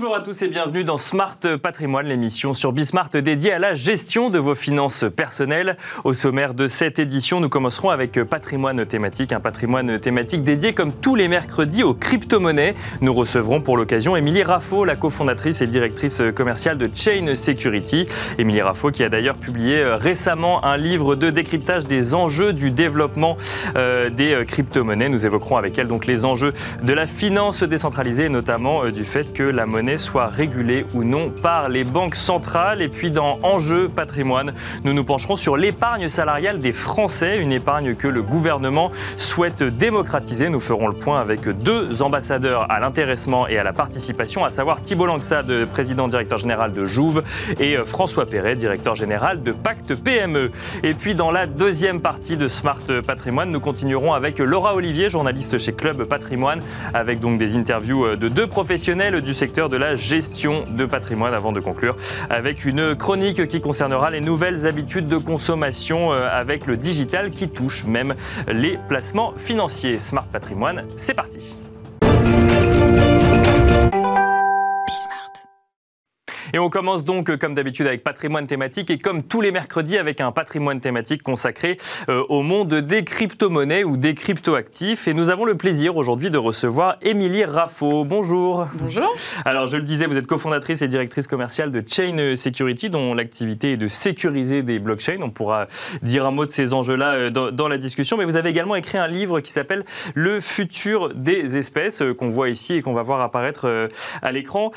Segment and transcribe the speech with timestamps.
[0.00, 4.30] Bonjour à tous et bienvenue dans Smart Patrimoine, l'émission sur Bismart dédiée à la gestion
[4.30, 5.76] de vos finances personnelles.
[6.04, 10.94] Au sommaire de cette édition, nous commencerons avec patrimoine thématique, un patrimoine thématique dédié comme
[10.94, 12.76] tous les mercredis aux crypto-monnaies.
[13.02, 18.06] Nous recevrons pour l'occasion Émilie Raffo, la cofondatrice et directrice commerciale de Chain Security.
[18.38, 23.36] Émilie Raffo qui a d'ailleurs publié récemment un livre de décryptage des enjeux du développement
[23.76, 25.10] euh, des crypto-monnaies.
[25.10, 29.34] Nous évoquerons avec elle donc les enjeux de la finance décentralisée, notamment euh, du fait
[29.34, 32.82] que la monnaie soit régulée ou non par les banques centrales.
[32.82, 34.52] Et puis dans Enjeu patrimoine,
[34.84, 40.48] nous nous pencherons sur l'épargne salariale des Français, une épargne que le gouvernement souhaite démocratiser.
[40.48, 44.82] Nous ferons le point avec deux ambassadeurs à l'intéressement et à la participation, à savoir
[44.82, 47.22] Thibault Langsade, président directeur général de Jouve,
[47.58, 50.50] et François Perret, directeur général de Pacte PME.
[50.82, 55.58] Et puis dans la deuxième partie de Smart Patrimoine, nous continuerons avec Laura Olivier, journaliste
[55.58, 56.60] chez Club Patrimoine,
[56.94, 61.50] avec donc des interviews de deux professionnels du secteur de la gestion de patrimoine avant
[61.52, 61.96] de conclure
[62.28, 67.48] avec une chronique qui concernera les nouvelles habitudes de consommation euh, avec le digital qui
[67.48, 68.14] touche même
[68.46, 69.98] les placements financiers.
[69.98, 71.56] Smart Patrimoine, c'est parti.
[76.52, 80.20] Et on commence donc, comme d'habitude, avec patrimoine thématique et comme tous les mercredis, avec
[80.20, 85.06] un patrimoine thématique consacré euh, au monde des crypto-monnaies ou des crypto-actifs.
[85.06, 88.04] Et nous avons le plaisir aujourd'hui de recevoir Émilie Raffo.
[88.04, 88.66] Bonjour.
[88.74, 89.14] Bonjour.
[89.44, 93.72] Alors, je le disais, vous êtes cofondatrice et directrice commerciale de Chain Security, dont l'activité
[93.72, 95.18] est de sécuriser des blockchains.
[95.22, 95.68] On pourra
[96.02, 98.16] dire un mot de ces enjeux-là euh, dans, la discussion.
[98.16, 99.84] Mais vous avez également écrit un livre qui s'appelle
[100.14, 103.88] Le futur des espèces, euh, qu'on voit ici et qu'on va voir apparaître
[104.22, 104.72] à l'écran.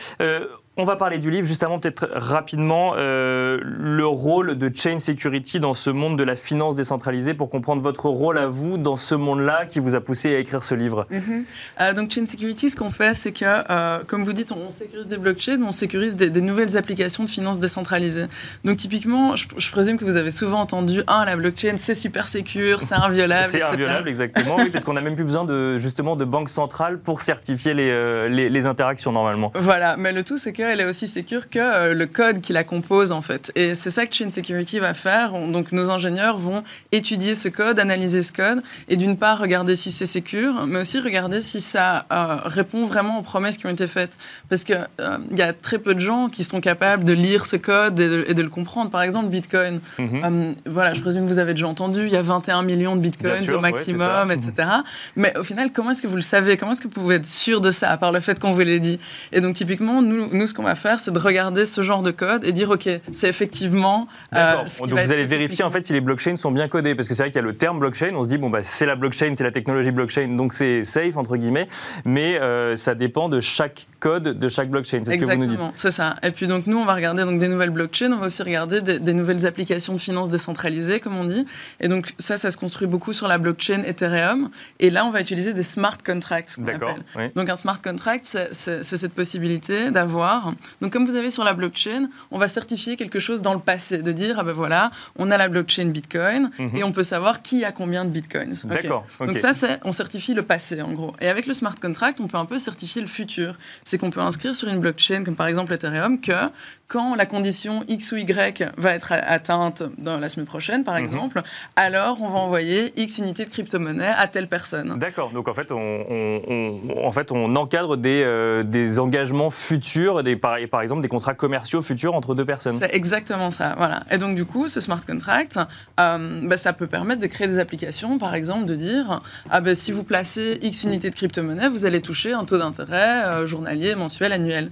[0.75, 5.75] On va parler du livre, justement, peut-être rapidement, euh, le rôle de Chain Security dans
[5.75, 9.67] ce monde de la finance décentralisée pour comprendre votre rôle à vous dans ce monde-là
[9.67, 11.05] qui vous a poussé à écrire ce livre.
[11.11, 11.45] Mhm.
[11.79, 15.05] Euh, donc Chain Security, ce qu'on fait, c'est que, euh, comme vous dites, on sécurise
[15.05, 18.25] des blockchains, on sécurise des, nouvelles applications de finance décentralisée.
[18.65, 22.81] Donc typiquement, je, présume que vous avez souvent entendu, ah, la blockchain, c'est super sécure,
[22.81, 26.25] c'est inviolable, C'est inviolable, exactement, oui, parce qu'on n'a même plus besoin de, justement de
[26.25, 29.51] banque centrale pour certifier les, les, les interactions normalement.
[29.53, 32.53] Voilà, mais le tout, c'est que elle est aussi sécure que euh, le code qui
[32.53, 33.51] la compose en fait.
[33.55, 35.33] Et c'est ça que Chain Security va faire.
[35.51, 39.91] donc nos ingénieurs vont étudier ce code, analyser ce code, et d'une part regarder si
[39.91, 43.87] c'est sécure, mais aussi regarder si ça euh, répond vraiment aux promesses qui ont été
[43.87, 44.17] faites.
[44.49, 47.45] Parce qu'il euh, il y a très peu de gens qui sont capables de lire
[47.45, 48.91] ce code et de, le comprendre.
[48.91, 49.79] Par exemple, Bitcoin.
[49.99, 50.55] Mhm.
[50.65, 53.49] voilà, je présume que vous avez déjà entendu, il y a 21 millions de Bitcoins
[53.51, 54.69] au maximum, etc.
[55.15, 56.57] Mais au final, comment est-ce que vous le savez?
[56.57, 58.59] Comment est-ce que vous pouvez être sûr de ça, à part le fait qu'on vous
[58.61, 58.99] l'ait dit?
[59.31, 62.11] Et donc typiquement, nous, nous ce qu'on va faire, c'est de regarder ce genre de
[62.11, 64.07] code et dire, OK, c'est effectivement...
[64.35, 67.15] Euh, Donc vous allez vérifier en fait si les blockchains sont bien codés, parce que
[67.15, 68.95] c'est vrai qu'il y a le terme blockchain, on se dit, bon, bah, c'est la
[68.95, 71.67] blockchain, c'est la technologie blockchain, donc c'est safe, entre guillemets,
[72.05, 75.45] mais euh, ça dépend de chaque code de chaque blockchain, c'est ce que vous nous
[75.47, 75.59] dites.
[75.75, 76.15] c'est ça.
[76.21, 78.81] Et puis donc nous, on va regarder donc, des nouvelles blockchains, on va aussi regarder
[78.81, 81.47] des, nouvelles applications de finance décentralisées, comme on dit.
[81.79, 84.49] Et donc ça, ça se construit beaucoup sur la blockchain Ethereum.
[84.79, 86.97] Et là, on va utiliser des smart contracts, D'accord.
[87.35, 90.42] Donc un smart contract, c'est cette possibilité d'avoir...
[90.81, 93.99] Donc comme vous avez sur la blockchain, on va certifier quelque chose dans le passé,
[93.99, 96.75] de dire, ah ben voilà, on a la blockchain Bitcoin mhm.
[96.75, 98.55] et on peut savoir qui a combien de Bitcoins.
[98.65, 99.05] D'accord.
[99.19, 101.13] Donc ça, c'est, on certifie le passé, en gros.
[101.21, 103.55] Et avec le smart contract, on peut un peu certifier le futur.
[103.83, 106.49] C'est qu'on peut inscrire sur une blockchain, comme par exemple Ethereum, que
[106.93, 111.03] quand la condition X ou Y va être atteinte dans la semaine prochaine, par mhm.
[111.03, 111.41] exemple,
[111.75, 114.99] alors on va envoyer X unités de crypto-monnaie à telle personne.
[114.99, 115.31] D'accord.
[115.31, 120.57] Donc en fait, on, en fait, on encadre des, euh, des engagements futurs, des, par,
[120.69, 122.77] par, exemple des contrats commerciaux futurs entre deux personnes.
[122.77, 123.73] C'est exactement ça.
[123.75, 124.03] Voilà.
[124.11, 125.57] Et donc du coup, ce smart contract,
[125.99, 129.73] euh, bah, ça peut permettre de créer des applications, par exemple, de dire ah ben,
[129.73, 133.95] si vous placez X unités de crypto-monnaie, vous allez toucher un taux d'intérêt euh, journalier,
[133.95, 134.69] mensuel, annuel.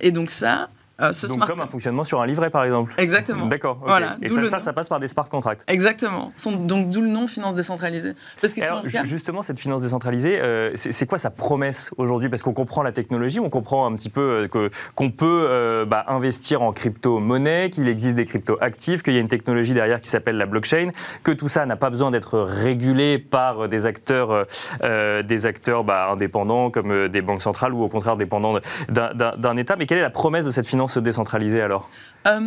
[0.00, 0.70] et donc ça,
[1.00, 2.92] euh, Donc comme un fonctionnement sur un livret, par exemple.
[2.98, 3.46] Exactement.
[3.46, 3.78] D'accord.
[3.84, 4.16] Voilà.
[4.22, 5.64] Et ça, ça, passe par des smart contracts.
[5.68, 6.30] Exactement.
[6.44, 8.14] Donc d'où le nom finance décentralisée.
[8.40, 12.28] Parce que Alors, justement, cette finance décentralisée, euh, c'est quoi sa promesse aujourd'hui?
[12.28, 16.62] Parce qu'on comprend la technologie, on comprend un petit peu euh, qu'on peut bah, investir
[16.62, 20.46] en crypto-monnaie, qu'il existe des crypto-actifs, qu'il y a une technologie derrière qui s'appelle la
[20.46, 20.90] blockchain,
[21.22, 24.46] que tout ça n'a pas besoin d'être régulé par des acteurs,
[24.82, 28.58] des acteurs bah, indépendants comme des banques centrales ou au contraire dépendants
[28.88, 29.76] d'un État.
[29.76, 31.88] Mais quelle est la promesse de cette finance se décentraliser alors?
[32.26, 32.40] Euh,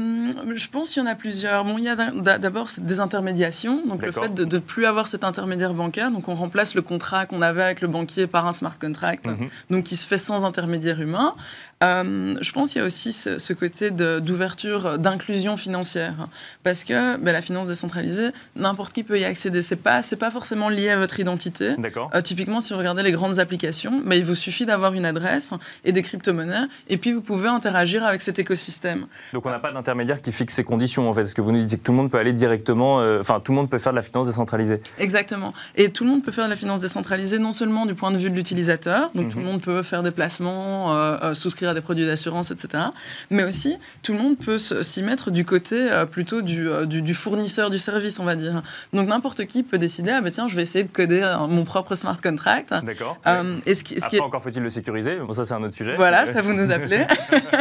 [0.56, 1.66] Je pense qu'il y en a plusieurs.
[1.66, 1.96] Bon, il y a
[2.38, 6.12] d'abord cette désintermédiation, donc le fait de ne plus avoir cet intermédiaire bancaire.
[6.12, 9.50] Donc on remplace le contrat qu'on avait avec le banquier par un smart contract, mhm.
[9.70, 11.36] donc qui se fait sans intermédiaire humain.
[11.84, 16.14] Euh, je pense qu'il y a aussi ce, côté d'ouverture, d'inclusion financière.
[16.64, 19.62] Parce que ben, la finance décentralisée, n'importe qui peut y accéder.
[19.62, 21.75] Ce n'est pas, pas forcément lié à votre identité.
[21.78, 22.10] D'accord.
[22.16, 25.52] Euh, typiquement, si vous regardez les grandes applications, ben, il vous suffit d'avoir une adresse
[25.84, 29.08] et des crypto-monnaies, et puis vous pouvez interagir avec cet écosystème.
[29.34, 31.25] Donc on n'a pas d'intermédiaire qui fixe ces conditions, en fait.
[31.25, 33.51] Ce que vous nous dites, que tout le monde peut aller directement, euh, enfin, tout
[33.51, 34.81] le monde peut faire de la finance décentralisée.
[35.00, 35.54] Exactement.
[35.75, 38.18] Et tout le monde peut faire de la finance décentralisée, non seulement du point de
[38.18, 39.51] vue de l'utilisateur, donc tout le mhm.
[39.51, 40.94] monde peut faire des placements,
[41.33, 42.83] souscrire à des produits d'assurance, etc.
[43.30, 47.13] Mais aussi, tout le monde peut s'y mettre du côté euh, plutôt euh, du, du,
[47.13, 48.62] fournisseur du service, on va dire.
[48.94, 51.63] Donc n'importe qui peut décider, ah ben tiens, je vais essayer de coder euh, mon
[51.63, 52.74] propre smart contract.
[52.83, 53.18] D'accord.
[53.65, 55.95] et ce qui, ce Après, encore faut-il le sécuriser, bon ça c'est un autre sujet.
[55.95, 57.06] Voilà, ça vous nous appelez.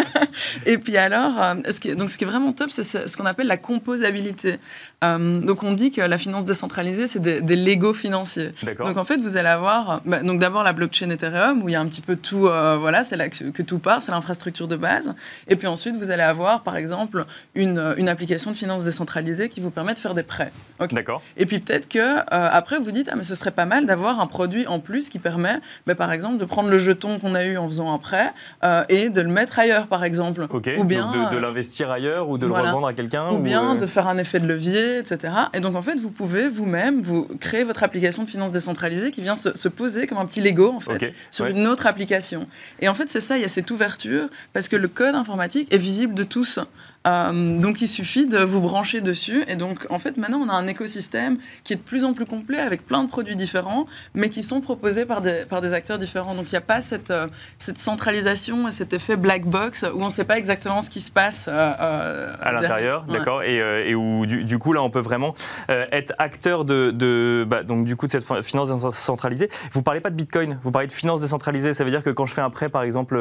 [0.67, 1.33] et puis alors,
[1.71, 4.57] ce qui, donc ce qui est vraiment top, c'est ce qu'on appelle la composabilité.
[5.03, 8.53] donc on dit que la finance décentralisée, c'est des, des Lego financiers.
[8.85, 11.77] Donc en fait, vous allez avoir, bah, donc d'abord la blockchain Ethereum, où il y
[11.77, 14.77] a un petit peu tout, voilà, c'est là que, que tout part, c'est l'infrastructure de
[14.77, 15.15] base.
[15.49, 19.61] Et puis ensuite, vous allez avoir, par exemple, une, une application de finance décentralisée qui
[19.61, 20.53] vous permet de faire des prêts.
[20.91, 21.23] D'accord.
[21.37, 24.21] Et puis peut-être que euh, après, vous dites, ah, mais ce serait pas mal d'avoir
[24.21, 27.45] un produit en plus qui permet, bah, par exemple, de prendre le jeton qu'on a
[27.45, 28.33] eu en faisant un prêt
[28.65, 30.47] euh, et de le mettre ailleurs, par exemple.
[30.53, 33.31] Ou bien de, euh, l'investir ailleurs ou de le revendre à quelqu'un.
[33.31, 35.33] Ou, bien de faire un effet de levier, etc.
[35.55, 39.21] Et donc en fait, vous pouvez vous-même vous créer votre application de finance décentralisée qui
[39.21, 42.47] vient se, poser comme un petit Lego en fait sur une autre application.
[42.81, 45.73] Et en fait, c'est ça, il y a cette ouverture parce que le code informatique
[45.73, 46.59] est visible de tous.
[47.07, 49.45] Euh, donc il suffit de vous brancher dessus.
[49.49, 52.27] Et donc en fait maintenant on a un écosystème qui est de plus en plus
[52.27, 55.99] complet avec plein de produits différents, mais qui sont proposés par des, par des acteurs
[55.99, 56.35] différents.
[56.35, 57.27] Donc il n'y a pas cette, euh,
[57.59, 61.01] cette centralisation et cet effet black box où on ne sait pas exactement ce qui
[61.01, 65.35] se passe euh, à l'intérieur, d'accord, et, et, où du, coup là on peut vraiment
[65.69, 69.49] être acteur de, de bah, donc du coup de cette finance décentralisée.
[69.73, 71.73] Vous parlez pas de Bitcoin, vous parlez de finance décentralisée.
[71.73, 73.17] Ça veut dire que quand je fais un prêt par exemple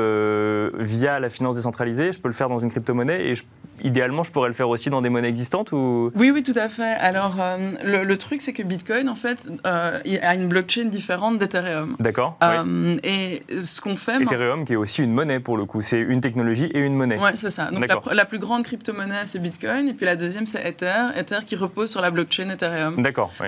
[0.77, 3.43] via la finance décentralisée, je peux le faire dans une crypto-monnaie et je
[3.83, 6.11] idéalement, je pourrais le faire aussi dans des monnaies existantes ou...
[6.15, 6.93] Oui, oui, tout à fait.
[6.93, 11.95] Alors, euh, le, truc, c'est que Bitcoin, en fait, euh, a une blockchain différente d'Ethereum.
[11.99, 12.37] D'accord.
[12.43, 14.21] Euh, et ce qu'on fait...
[14.21, 15.81] Ethereum, qui est aussi une monnaie, pour le coup.
[15.81, 17.17] C'est une technologie et une monnaie.
[17.19, 17.69] Oui, c'est ça.
[17.71, 19.89] Donc, la, plus grande crypto-monnaie, c'est Bitcoin.
[19.89, 21.09] Et puis, la deuxième, c'est Ether.
[21.17, 23.01] Ether qui repose sur la blockchain Ethereum.
[23.01, 23.47] D'accord, oui.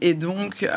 [0.00, 0.68] et donc,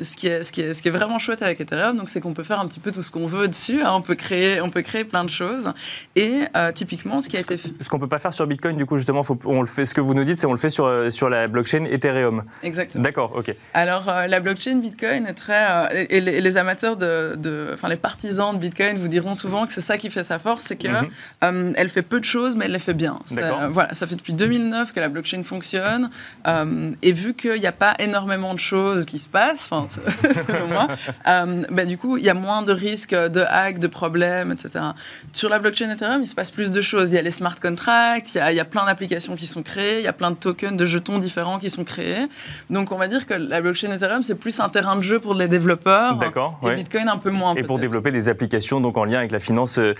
[0.00, 2.34] ce, qui est, ce, qui est, ce qui est vraiment chouette avec Ethereum, c'est qu'on
[2.34, 3.80] peut faire un petit peu tout ce qu'on veut dessus.
[3.82, 3.92] Hein.
[3.92, 5.72] On, peut créer, on peut créer plein de choses.
[6.16, 6.40] Et
[6.74, 8.96] typiquement, ce qui a été fait ce qu'on peut pas faire sur Bitcoin, du coup,
[8.96, 10.86] justement, faut, on le fait, ce que vous nous dites, c'est on le fait sur,
[10.86, 12.44] euh, sur la blockchain Ethereum.
[12.62, 13.02] Exactement.
[13.02, 13.54] D'accord, ok.
[13.74, 15.64] Alors, euh, la blockchain Bitcoin est très.
[15.70, 17.70] Euh, et, les, amateurs de.
[17.72, 20.64] Enfin, les partisans de Bitcoin vous diront souvent que c'est ça qui fait sa force,
[20.64, 21.08] c'est qu'elle
[21.42, 21.74] mhm.
[21.76, 23.18] elle fait peu de choses, mais elle les fait bien.
[23.70, 26.10] voilà, ça fait depuis 2009 que la blockchain fonctionne.
[27.02, 29.86] et vu qu'il n'y a pas énormément de choses qui se passent, enfin,
[30.46, 30.88] selon moi,
[31.70, 34.84] bah, du coup, il y a moins de risques de hack, de problèmes, etc.
[35.32, 37.10] Sur la blockchain Ethereum, il se passe plus de choses.
[37.10, 40.04] Il y a les smart contracts, il y a, plein d'applications qui sont créées, il
[40.04, 42.26] y a plein de tokens, de jetons différents qui sont créés.
[42.68, 45.34] Donc on va dire que la blockchain Ethereum, c'est plus un terrain de jeu pour
[45.34, 46.16] les développeurs.
[46.16, 46.58] D'accord.
[46.64, 47.54] Et Bitcoin un peu moins.
[47.54, 49.94] Et pour développer des applications donc en lien avec la finance euh,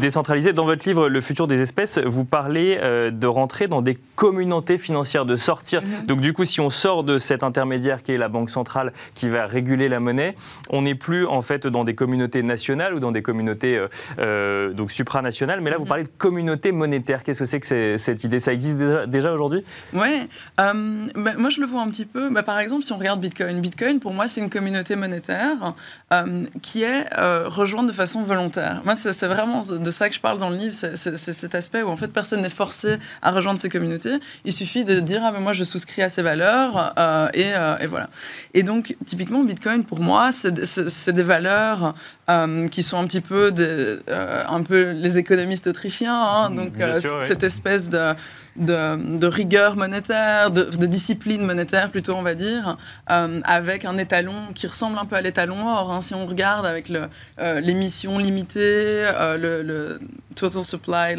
[0.00, 0.52] décentralisée.
[0.52, 4.78] Dans votre livre Le futur des espèces, vous parlez euh, de rentrer dans des communautés
[4.78, 5.82] financières, de sortir.
[5.82, 6.06] Mhm.
[6.06, 9.28] Donc du coup, si on sort de cet intermédiaire qui est la banque centrale qui
[9.28, 10.34] va réguler la monnaie,
[10.70, 13.84] on n'est plus en fait dans des communautés nationales ou dans des communautés
[14.18, 15.88] euh, donc supranationales, mais là vous mhm.
[15.88, 17.22] parlez de communautés monétaire.
[17.24, 18.38] Qu'est-ce que c'est que cette idée?
[18.38, 18.78] Ça existe
[19.08, 19.64] déjà, aujourd'hui?
[19.92, 20.28] Oui.
[20.60, 22.30] Euh, bah, moi, je le vois un petit peu.
[22.30, 25.74] Bah, par exemple, si on regarde Bitcoin, Bitcoin, pour moi, c'est une communauté monétaire
[26.12, 28.82] euh, qui est euh, rejointe de façon volontaire.
[28.84, 30.72] Moi, c'est vraiment de ça que je parle dans le livre.
[30.72, 34.18] C'est cet aspect où, en fait, personne n'est forcé à rejoindre ces communautés.
[34.44, 36.94] Il suffit de dire, ah, mais moi, je souscris à ces valeurs,
[37.34, 38.08] et, et, voilà.
[38.54, 41.94] Et donc, typiquement, Bitcoin, pour moi, c'est des valeurs
[42.28, 46.20] euh, qui sont un petit peu, euh, un peu les économistes autrichiens.
[46.20, 48.14] Hein, donc, euh, cette espèce de,
[48.58, 54.98] de, rigueur monétaire, de, discipline monétaire plutôt, on va dire, avec un étalon qui ressemble
[54.98, 55.92] un peu à l'étalon or.
[55.92, 56.90] Hein, si on regarde avec
[57.38, 59.04] l'émission limitée,
[59.38, 60.00] le, le,
[60.34, 61.16] total supply,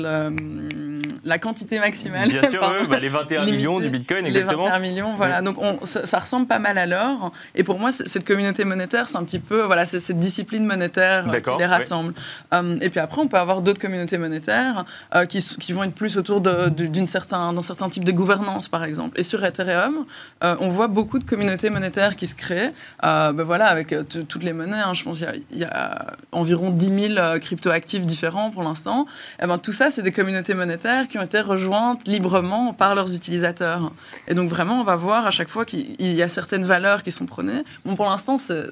[1.23, 2.29] la quantité maximale.
[2.29, 4.65] Bien sûr, bah, les 21 millions du Bitcoin, exactement.
[4.65, 5.41] Les 21 millions, voilà.
[5.41, 7.31] Donc on, ça, ressemble pas mal à l'or.
[7.55, 11.27] Et pour moi, cette communauté monétaire, c'est un petit peu, voilà, c'est cette discipline monétaire
[11.27, 12.13] euh, qui les rassemble.
[12.53, 15.95] Euh, et puis après, on peut avoir d'autres communautés monétaires euh, qui, qui, vont être
[15.95, 19.19] plus autour d'une certain, d'un certain type de gouvernance, par exemple.
[19.19, 20.05] Et sur Ethereum,
[20.41, 22.73] on voit beaucoup de communautés monétaires qui se créent.
[23.01, 27.13] ben voilà, avec toutes les monnaies, hein, je pense qu'il y, y, a environ 10
[27.15, 29.05] 000 crypto-actifs différents pour l'instant.
[29.39, 32.95] Et eh ben, tout ça, c'est des communautés monétaires qui ont été rejointes librement par
[32.95, 33.91] leurs utilisateurs.
[34.27, 37.11] Et donc vraiment, on va voir à chaque fois qu'il y a certaines valeurs qui
[37.11, 37.63] sont prônées.
[37.85, 38.67] Bon, pour l'instant, c'est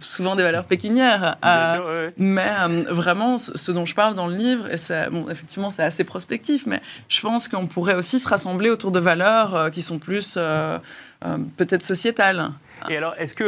[0.00, 1.36] souvent des valeurs pécuniaires.
[1.42, 1.82] Bien
[2.16, 2.50] Mais
[2.88, 6.66] vraiment, ce dont je parle dans le livre, et c'est, bon, effectivement, c'est assez prospectif,
[6.66, 10.38] mais je pense qu'on pourrait aussi se rassembler autour de valeurs qui sont plus
[11.56, 12.50] peut-être sociétales.
[12.88, 13.46] Et alors, est-ce qu'il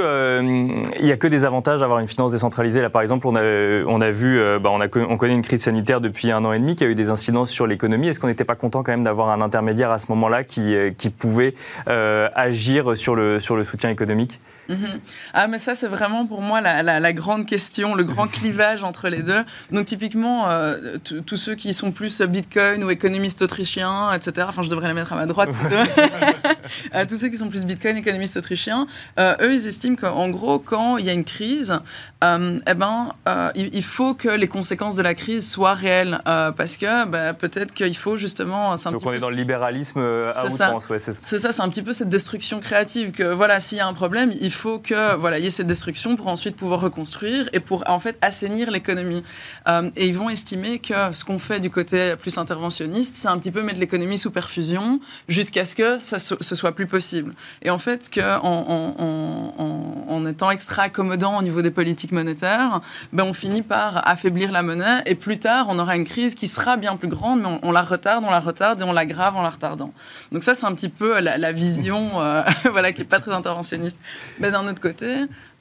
[0.99, 2.81] il n'y a que des avantages d'avoir une finance décentralisée?
[2.81, 3.43] Là, par exemple, on a,
[3.87, 6.59] on a vu, bah, on, a, on connaît une crise sanitaire depuis un an et
[6.59, 8.09] demi qui a eu des incidences sur l'économie.
[8.09, 11.11] Est-ce qu'on n'était pas content quand même d'avoir un intermédiaire à ce moment-là qui, qui
[11.11, 11.55] pouvait
[11.87, 14.41] agir sur le, sur le soutien économique?
[14.69, 15.01] Mhm.
[15.33, 19.23] Ah, mais ça, c'est vraiment pour moi la, grande question, le grand clivage entre les
[19.23, 19.45] deux.
[19.73, 24.71] Donc, typiquement, euh, tous ceux qui sont plus Bitcoin ou économistes autrichiens, etc., enfin, je
[24.71, 25.51] devrais les mettre à ma droite
[26.95, 28.87] euh, tous ceux qui sont plus Bitcoin, économistes autrichiens,
[29.19, 31.81] euh, eux, ils estiment qu'en gros, quand il y a une crise,
[32.23, 33.13] eh ben,
[33.55, 36.21] il, faut que les conséquences de la crise soient réelles.
[36.25, 38.77] parce que bah, peut-être qu'il faut justement.
[38.77, 40.89] Donc, on est dans le libéralisme à outrance.
[40.89, 43.87] Ouais, c'est ça, c'est un petit peu cette destruction créative que, voilà, s'il y a
[43.87, 47.49] un problème, il faut faut que voilà, y ait cette destruction pour ensuite pouvoir reconstruire
[47.53, 49.23] et pour en fait assainir l'économie.
[49.69, 53.39] Euh, et ils vont estimer que ce qu'on fait du côté plus interventionniste, c'est un
[53.39, 57.35] petit peu mettre l'économie sous perfusion jusqu'à ce que ça ce soit plus possible.
[57.63, 62.81] Et en fait, que en, étant extra accommodant au niveau des politiques monétaires,
[63.13, 66.49] ben on finit par affaiblir la monnaie et plus tard, on aura une crise qui
[66.49, 69.43] sera bien plus grande, mais on, la retarde, on la retarde et on l'aggrave en
[69.43, 69.93] la retardant.
[70.33, 73.99] Donc ça, c'est un petit peu la, vision, euh, voilà, qui est pas très interventionniste.
[74.51, 75.07] D'un autre côté,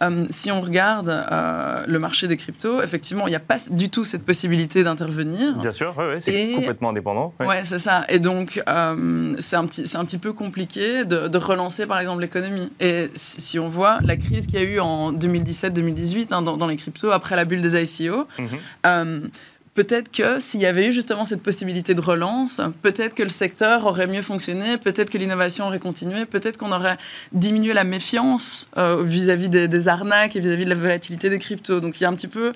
[0.02, 3.90] euh, si on regarde euh, le marché des cryptos, effectivement, il n'y a pas du
[3.90, 5.58] tout cette possibilité d'intervenir.
[5.58, 7.34] Bien sûr, c'est complètement indépendant.
[7.40, 8.06] Oui, ouais, c'est ça.
[8.10, 12.72] Et donc, euh, c'est un, petit, un petit peu compliqué de, relancer, par exemple, l'économie.
[12.80, 16.76] Et si, on voit la crise qu'il y a eu en 2017-2018 hein, dans, les
[16.76, 19.30] cryptos, après la bulle des ICO, mhm
[19.78, 23.86] peut-être que s'il y avait eu justement cette possibilité de relance, peut-être que le secteur
[23.86, 26.98] aurait mieux fonctionné, peut-être que l'innovation aurait continué, peut-être qu'on aurait
[27.32, 31.80] diminué la méfiance euh, vis-à-vis des, des, arnaques et vis-à-vis de la volatilité des cryptos.
[31.80, 32.54] Donc il y a un petit peu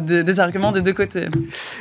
[0.00, 1.26] des, arguments des deux côtés.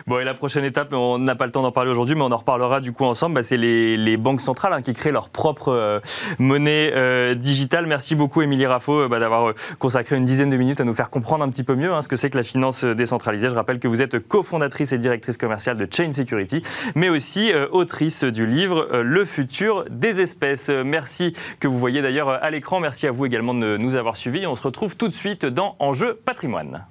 [0.06, 2.32] Bon, et la prochaine étape, on n'a pas le temps d'en parler aujourd'hui, mais on
[2.32, 5.70] en reparlera du coup ensemble, bah, c'est les, banques centrales hein, qui créent leur propre
[5.70, 6.00] euh,
[6.40, 7.86] monnaie euh, digitale.
[7.86, 11.10] Merci beaucoup, Émilie Raffo, euh, bah, d'avoir consacré une dizaine de minutes à nous faire
[11.10, 13.50] comprendre un petit peu mieux hein, ce que c'est que la finance décentralisée.
[13.50, 16.64] Je rappelle que vous êtes cofondatrice et directrice commerciale de Chain Security,
[16.96, 20.70] mais aussi autrice du livre Le futur des espèces.
[20.70, 22.80] Merci que vous voyez d'ailleurs à l'écran.
[22.80, 24.46] Merci à vous également de nous avoir suivis.
[24.48, 26.86] On se retrouve tout de suite dans Enjeu patrimoine.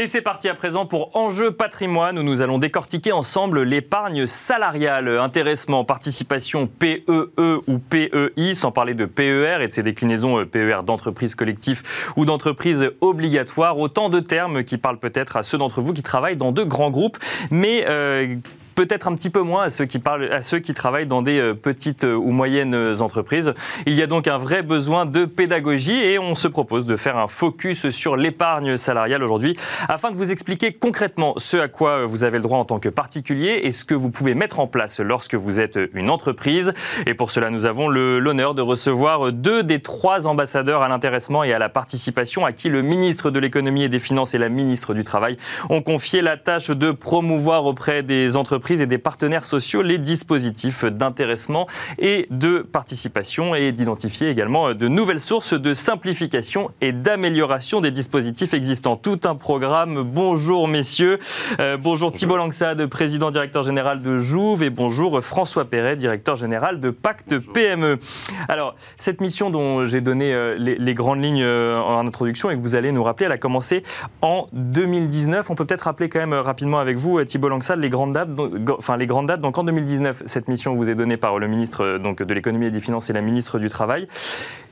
[0.00, 5.18] Et c'est parti à présent pour Enjeu patrimoine où nous allons décortiquer ensemble l'épargne salariale,
[5.18, 10.46] intéressement, participation PEE e ou PEI, sans parler de PER et de ses déclinaisons euh,
[10.46, 11.82] PER d'entreprise collective
[12.16, 13.78] ou d'entreprise obligatoire.
[13.78, 16.90] Autant de termes qui parlent peut-être à ceux d'entre vous qui travaillent dans de grands
[16.90, 17.18] groupes,
[17.50, 18.36] mais euh,
[18.80, 21.38] peut-être un petit peu moins à ceux qui, parlent, à ceux qui travaillent dans des
[21.38, 23.52] euh, petites euh, ou moyennes euh, entreprises.
[23.84, 27.18] Il y a donc un vrai besoin de pédagogie et on se propose de faire
[27.18, 29.54] un focus sur l'épargne salariale aujourd'hui
[29.90, 32.88] afin de vous expliquer concrètement ce à quoi vous avez le droit en tant que
[32.88, 36.72] particulier et ce que vous pouvez mettre en place lorsque vous êtes une entreprise.
[37.04, 41.52] Et pour cela, nous avons l'honneur de recevoir deux des trois ambassadeurs à l'intéressement et
[41.52, 44.94] à la participation à qui le ministre de l'économie et des finances et la ministre
[44.94, 45.36] du travail
[45.68, 50.84] ont confié la tâche de promouvoir auprès des entreprises et des partenaires sociaux les dispositifs
[50.84, 51.66] d'intéressement
[51.98, 58.54] et de participation et d'identifier également de nouvelles sources de simplification et d'amélioration des dispositifs
[58.54, 58.96] existants.
[58.96, 60.04] Tout un programme.
[60.04, 61.18] Bonjour messieurs.
[61.58, 66.78] Euh, bonjour Thibault Langsade, président directeur général de Jouve et bonjour François Perret, directeur général
[66.78, 67.98] de Pacte PME.
[68.48, 72.60] Alors, cette mission dont j'ai donné euh, les, grandes lignes euh, en introduction et que
[72.60, 73.82] vous allez nous rappeler, elle a commencé
[74.22, 75.50] en 2019.
[75.50, 78.30] On peut peut-être rappeler quand même rapidement avec vous, Thibault Langsade, les grandes dates
[78.76, 79.40] enfin, les grandes dates.
[79.40, 82.66] Donc en 2019, cette mission vous est donnée par le ministre euh, donc, de l'économie
[82.66, 84.08] et des finances et la ministre du Travail.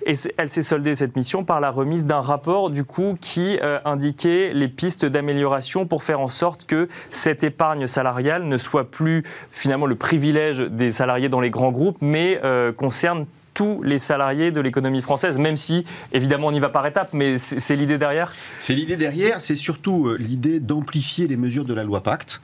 [0.06, 3.78] Et elle s'est soldée, cette mission, par la remise d'un rapport, du coup, qui euh,
[3.84, 9.24] indiquait les pistes d'amélioration pour faire en sorte que cette épargne salariale ne soit plus,
[9.50, 13.26] finalement, le privilège des salariés dans les grands groupes, mais euh, concerne
[13.58, 17.38] tous les salariés de l'économie française, même si, évidemment, on y va par étapes, mais
[17.38, 18.32] c'est l'idée derrière?
[18.60, 22.40] C'est l'idée derrière, c'est surtout euh, l'idée d'amplifier les mesures de la loi Pacte.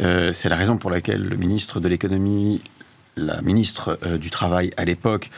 [0.00, 2.62] Euh, c'est la raison pour laquelle le ministre de l'économie
[3.16, 5.30] la ministre euh, du Travail à l'époque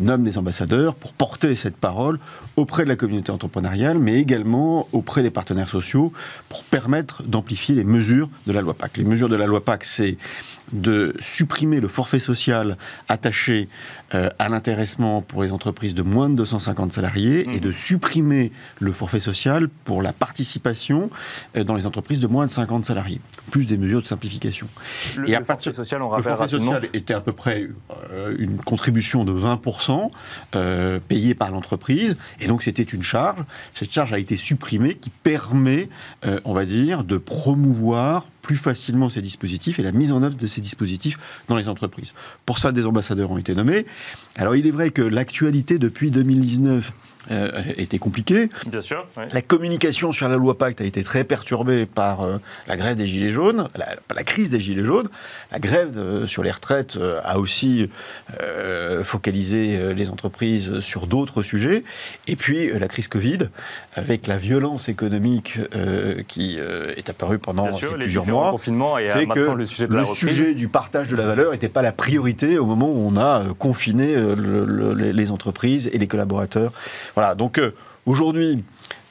[0.00, 2.18] nomme des ambassadeurs pour porter cette parole
[2.56, 6.12] auprès de la communauté entrepreneuriale, mais également auprès des partenaires sociaux
[6.48, 8.98] pour permettre d'amplifier les mesures de la loi PAC.
[8.98, 10.18] Les mesures de la loi PAC, c'est
[10.72, 12.76] de supprimer le forfait social
[13.08, 13.68] attaché
[14.14, 17.60] euh, à l'intéressement pour les entreprises de moins de 250 salariés et mmh.
[17.60, 21.10] de supprimer le forfait social pour la participation
[21.56, 24.68] euh, dans les entreprises de moins de 50 salariés, plus des mesures de simplification.
[25.16, 27.68] Le, et à le forfait social, on rappelle Le forfait social était peu près
[28.38, 30.10] une contribution de 20%
[31.08, 33.40] payée par l'entreprise, et donc c'était une charge.
[33.74, 35.88] Cette charge a été supprimée qui permet,
[36.44, 40.46] on va dire, de promouvoir plus facilement ces dispositifs et la mise en œuvre de
[40.46, 41.18] ces dispositifs
[41.48, 42.12] dans les entreprises.
[42.44, 43.86] Pour ça, des ambassadeurs ont été nommés.
[44.36, 46.92] Alors il est vrai que l'actualité depuis 2019
[47.30, 48.48] euh, était compliqué.
[48.66, 49.06] Bien sûr.
[49.32, 53.06] La communication sur la loi Pacte a été très perturbée par euh, la grève des
[53.06, 55.08] Gilets jaunes, la, la, crise des Gilets jaunes.
[55.52, 57.88] La grève euh, sur les retraites a aussi
[59.04, 61.84] focalisé les entreprises sur d'autres sujets.
[62.26, 63.38] Et puis la crise Covid,
[63.94, 65.58] avec la violence économique
[66.28, 70.54] qui est apparue pendant plusieurs mois, confinements et fait que le sujet, de le sujet
[70.54, 74.14] du partage de la valeur n'était pas la priorité au moment où on a confiné
[74.96, 76.72] les entreprises et les collaborateurs
[77.14, 77.74] voilà, donc euh,
[78.06, 78.64] aujourd'hui,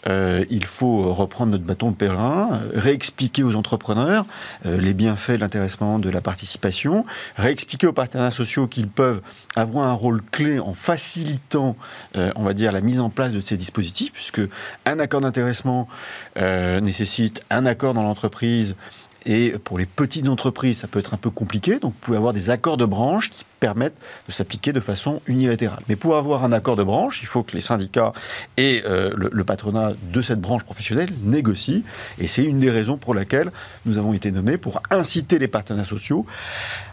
[0.08, 4.26] euh, il faut reprendre notre bâton de pèlerin, réexpliquer aux entrepreneurs
[4.66, 7.06] euh, les bienfaits de l'intéressement, de la participation,
[7.36, 9.22] réexpliquer aux partenaires sociaux qu'ils peuvent
[9.56, 11.76] avoir un rôle clé en facilitant,
[12.16, 14.42] on va dire, la mise en place de ces dispositifs, puisque
[14.86, 15.88] un accord d'intéressement
[16.36, 18.76] nécessite un accord dans l'entreprise
[19.26, 21.80] et pour les petites entreprises, ça peut être un peu compliqué.
[21.80, 23.98] Donc, vous pouvez avoir des accords de branche qui permettent
[24.28, 25.82] de s'appliquer de façon unilatérale.
[25.88, 28.14] Mais pour avoir un accord de branche, il faut que les syndicats
[28.58, 31.82] et euh, le, patronat de cette branche professionnelle négocient.
[32.20, 33.52] Et c'est une des raisons pour laquelle
[33.86, 36.26] nous avons été nommés pour inciter les partenaires sociaux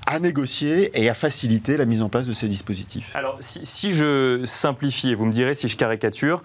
[0.06, 3.14] à négocier et à faciliter la mise en place de ces dispositifs.
[3.14, 6.42] Alors, si, si je simplifie, et vous me direz si je caricature,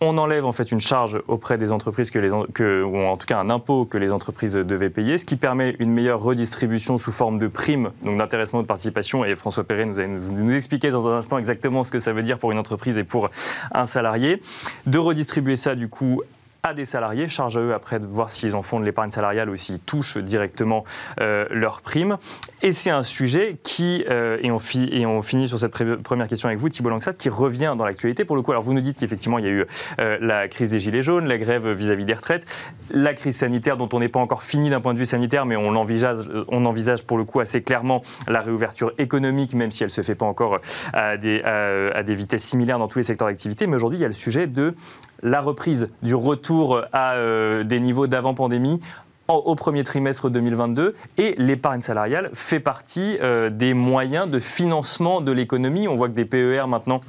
[0.00, 3.26] on enlève en fait une charge auprès des entreprises que les, que, ou en tout
[3.26, 7.12] cas un impôt que les entreprises devaient payer, ce qui permet une meilleure redistribution sous
[7.12, 9.24] forme de primes, donc d'intéressement de participation.
[9.24, 12.22] Et François Perret nous, allait nous, expliquer dans un instant exactement ce que ça veut
[12.22, 13.30] dire pour une entreprise et pour
[13.72, 14.40] un salarié,
[14.86, 16.22] de redistribuer ça du coup
[16.62, 19.48] à des salariés, charge à eux après de voir s'ils en font de l'épargne salariale
[19.48, 20.84] ou s'ils touchent directement
[21.20, 22.18] euh, leurs primes.
[22.62, 25.72] Et c'est un sujet qui, euh, et, on finit sur cette
[26.02, 28.50] première question avec vous, Thibault Langsat, qui revient dans l'actualité pour le coup.
[28.50, 29.64] Alors vous nous dites qu'effectivement il y a eu
[30.00, 32.44] euh, la crise des Gilets jaunes, la grève vis-à-vis des retraites,
[32.90, 35.56] la crise sanitaire dont on n'est pas encore fini d'un point de vue sanitaire, mais
[35.56, 39.88] on envisage, on envisage pour le coup assez clairement la réouverture économique, même si elle
[39.88, 40.58] ne se fait pas encore
[40.92, 43.66] à des vitesses similaires dans tous les secteurs d'activité.
[43.66, 44.74] Mais aujourd'hui il y a le sujet de
[45.22, 48.80] la reprise du retour à euh, des niveaux d'avant-pandémie
[49.28, 55.32] au premier trimestre 2022 et l'épargne salariale fait partie euh, des moyens de financement de
[55.32, 55.86] l'économie.
[55.86, 57.02] On voit que des PER maintenant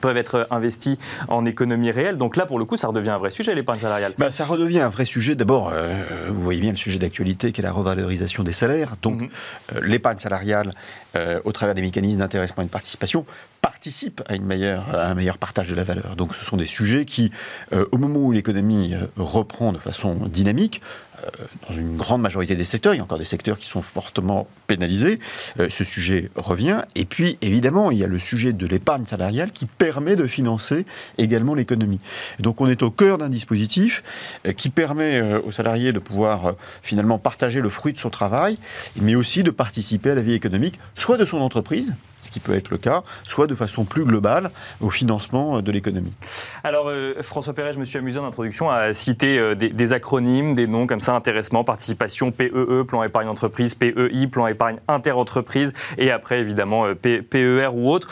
[0.00, 2.16] peuvent être investis en économie réelle.
[2.16, 4.12] Donc là, pour le coup, ça redevient un vrai sujet, l'épargne salariale.
[4.18, 5.34] Bah, ça redevient un vrai sujet.
[5.34, 8.92] D'abord, euh, vous voyez bien le sujet d'actualité qui est la revalorisation des salaires.
[9.02, 9.28] Donc mhm.
[9.82, 10.74] l'épargne salariale,
[11.44, 13.26] au travers des mécanismes d'intéressement et de participation,
[13.60, 16.16] participe à, un meilleur partage de la valeur.
[16.16, 17.30] Donc ce sont des sujets qui,
[17.72, 20.80] euh, au moment où l'économie euh, reprend de façon dynamique,
[21.68, 24.46] dans une grande majorité des secteurs, il y a encore des secteurs qui sont fortement
[24.66, 25.18] pénalisés,
[25.56, 26.82] ce sujet revient.
[26.94, 30.86] Et puis, évidemment, il y a le sujet de l'épargne salariale qui permet de financer
[31.16, 32.00] également l'économie.
[32.38, 34.02] Donc, on est au cœur d'un dispositif
[34.56, 38.58] qui permet aux salariés de pouvoir finalement partager le fruit de son travail,
[39.00, 42.54] mais aussi de participer à la vie économique, soit de son entreprise, ce qui peut
[42.54, 44.50] être le cas, soit de façon plus globale
[44.80, 46.14] au financement de l'économie.
[46.64, 50.54] Alors euh, François Perret, je me suis amusé en introduction à citer euh, des, acronymes,
[50.54, 55.72] des noms comme ça, intéressement, participation, PEE, e, plan épargne entreprise, PEI, plan épargne interentreprise,
[55.96, 58.08] et après évidemment euh, PER ou autre.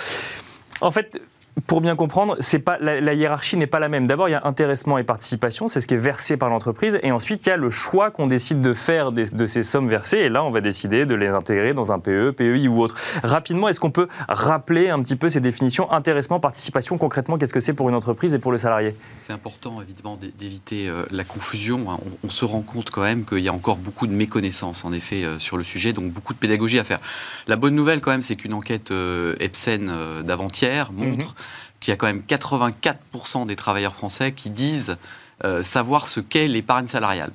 [0.81, 1.21] En fait,
[1.67, 4.07] pour bien comprendre, c'est pas la, hiérarchie n'est pas la même.
[4.07, 7.13] D'abord, il y a intéressement et participation, c'est ce qui est versé par l'entreprise, et
[7.13, 10.29] ensuite il y a le choix qu'on décide de faire de, ces sommes versées, et
[10.29, 12.95] là on va décider de les intégrer dans un PE, PEI ou autre.
[13.23, 15.91] Rapidement, est-ce qu'on peut rappeler un petit peu ces définitions?
[15.93, 18.95] Intéressement, participation concrètement Qu'est-ce que c'est pour une entreprise et pour le salarié?
[19.21, 21.91] C'est important évidemment d'éviter euh, la confusion.
[21.91, 21.99] Hein.
[22.23, 25.25] On, se rend compte quand même qu'il y a encore beaucoup de méconnaissances en effet
[25.25, 26.99] euh, sur le sujet, donc beaucoup de pédagogie à faire.
[27.47, 29.91] La bonne nouvelle quand même, c'est qu'une enquête euh, Epsen
[30.23, 31.46] d'avant-hier montre mhm
[31.87, 34.97] qu'il y a quand même 84% des travailleurs français qui disent
[35.45, 37.31] euh, savoir ce qu'est l'épargne salariale.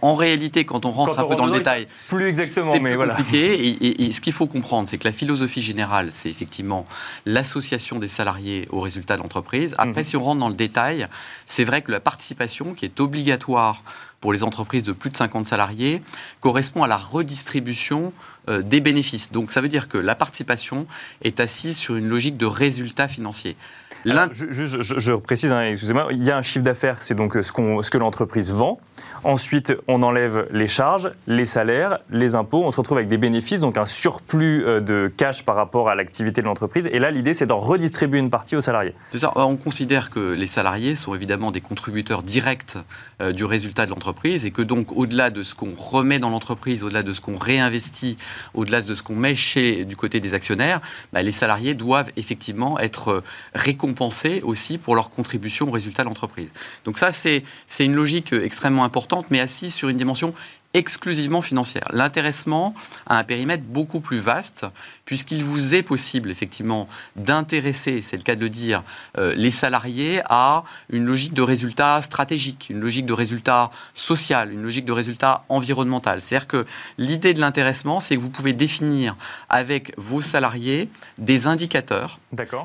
[0.00, 3.16] en, réalité, quand on rentre un peu dans le détail, plus exactement, mais voilà.
[3.16, 4.00] compliqué.
[4.00, 6.86] Et, ce qu'il faut comprendre, c'est que la philosophie générale, c'est effectivement
[7.26, 9.74] l'association des salariés aux résultats de l'entreprise.
[9.76, 10.06] Après, mhm.
[10.06, 11.06] si on rentre dans le détail,
[11.46, 13.82] c'est vrai que la participation, qui est obligatoire
[14.22, 16.00] pour les entreprises de plus de 50 salariés,
[16.40, 18.14] correspond à la redistribution
[18.48, 19.32] euh, des bénéfices.
[19.32, 20.86] Donc ça veut dire que la participation
[21.22, 23.56] est assise sur une logique de résultat financier
[24.04, 27.98] je, précise, hein, excusez-moi, il y a un chiffre d'affaires, c'est donc ce, ce que
[27.98, 28.80] l'entreprise vend.
[29.24, 32.64] Ensuite, on enlève les charges, les salaires, les impôts.
[32.64, 35.94] On se retrouve avec des bénéfices, donc un surplus euh, de cash par rapport à
[35.94, 36.88] l'activité de l'entreprise.
[36.92, 38.94] Et là, l'idée, c'est d'en redistribuer une partie aux salariés.
[39.12, 39.32] C'est ça.
[39.36, 42.76] On considère que les salariés sont évidemment des contributeurs directs
[43.20, 46.82] euh, du résultat de l'entreprise et que donc, au-delà de ce qu'on remet dans l'entreprise,
[46.82, 48.16] au-delà de ce qu'on réinvestit
[48.54, 50.80] au-delà de ce qu'on met chez, du côté des actionnaires,
[51.12, 53.22] bah, les salariés doivent effectivement être
[53.54, 53.91] récompensés
[54.42, 56.52] aussi pour leur contribution au résultat de l'entreprise.
[56.84, 57.44] Donc ça, c'est
[57.80, 60.34] une logique extrêmement importante, mais assise sur une dimension
[60.74, 61.86] exclusivement financière.
[61.90, 62.74] L'intéressement
[63.06, 64.66] a un périmètre beaucoup plus vaste,
[65.04, 68.82] puisqu'il vous est possible effectivement d'intéresser, c'est le cas de le dire,
[69.18, 74.62] euh, les salariés à une logique de résultat stratégique, une logique de résultat social, une
[74.62, 76.20] logique de résultat environnemental.
[76.20, 76.66] C'est-à-dire que
[76.98, 79.16] l'idée de l'intéressement, c'est que vous pouvez définir
[79.48, 82.18] avec vos salariés des indicateurs,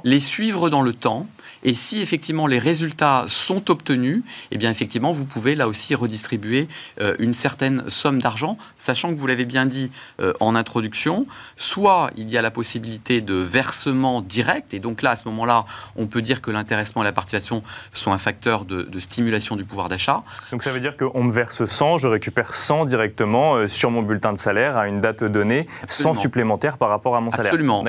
[0.04, 1.28] les suivre dans le temps,
[1.68, 6.70] et si effectivement les résultats sont obtenus, eh bien effectivement vous pouvez là aussi redistribuer
[7.02, 11.28] euh, une certaine somme d'argent, sachant que vous l'avez bien dit euh, en introduction,
[11.58, 15.66] soit il y a la possibilité de versement direct, et donc là à ce moment-là
[15.98, 19.90] on peut dire que l'intéressement et la participation sont un facteur de, stimulation du pouvoir
[19.90, 20.24] d'achat.
[20.52, 24.04] Donc ça veut dire qu'on me verse 100, je récupère 100 directement euh, sur mon
[24.04, 27.52] bulletin de salaire à une date donnée, sans supplémentaire par rapport à mon salaire.
[27.52, 27.84] Absolument.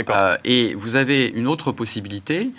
[0.44, 2.50] et vous avez une autre possibilité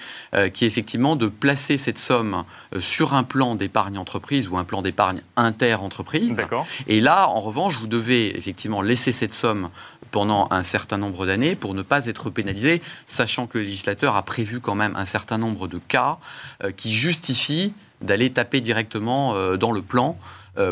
[0.54, 2.44] qui est effectivement de placer cette somme
[2.74, 6.42] euh, sur un plan d'épargne entreprise ou un plan d'épargne inter-entreprise.
[6.88, 9.70] Et là, en revanche, vous devez effectivement laisser cette somme
[10.12, 14.24] pendant un certain nombre d'années pour ne pas être pénalisé, sachant que le législateur a
[14.24, 16.18] prévu quand même un certain nombre de cas
[16.64, 20.18] euh, qui justifient d'aller taper directement euh, dans le plan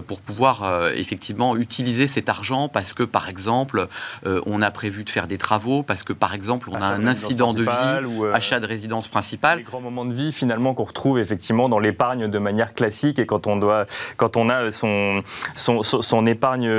[0.06, 3.88] pour pouvoir euh, effectivement utiliser cet argent parce que, par exemple,
[4.26, 7.08] euh, on a prévu de faire des travaux, parce que, par exemple, on a un
[7.08, 9.60] incident de vie, ou achat de résidence principale.
[9.60, 13.26] Les grands moments de vie, finalement, qu'on retrouve effectivement dans l'épargne de manière classique et
[13.26, 13.86] quand on, doit,
[14.18, 15.24] quand on a son,
[15.56, 16.70] son, son épargne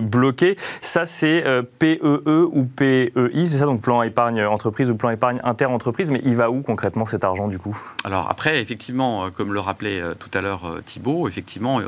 [0.00, 0.56] bloquée.
[0.80, 1.44] Ça, c'est
[1.78, 3.12] PEE e ou PEI,
[3.46, 6.10] c'est ça, donc plan épargne entreprise ou plan épargne inter-entreprise.
[6.10, 7.78] Mais il va où concrètement cet argent, du coup?
[8.04, 11.80] Alors, après, effectivement, comme le rappelait tout à l'heure Thibault, effectivement,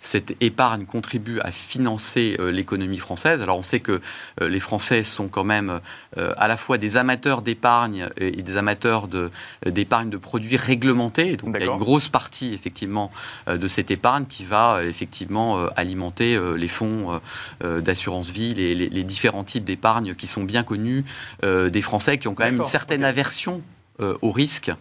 [0.00, 3.40] c'est cette épargne contribue à financer euh, l'économie française.
[3.42, 4.00] Alors on sait que
[4.40, 5.80] euh, les Français sont quand même
[6.18, 9.08] euh, à la fois des amateurs d'épargne et des amateurs
[9.64, 11.36] d'épargne de, produits réglementés.
[11.36, 13.10] Donc il y a une grosse partie effectivement
[13.46, 17.20] de cette épargne qui va effectivement alimenter les fonds
[17.60, 21.04] d'assurance vie, les, les, différents types d'épargne qui sont bien connus
[21.42, 23.62] des Français qui ont quand même une certaine aversion
[23.98, 24.72] au risque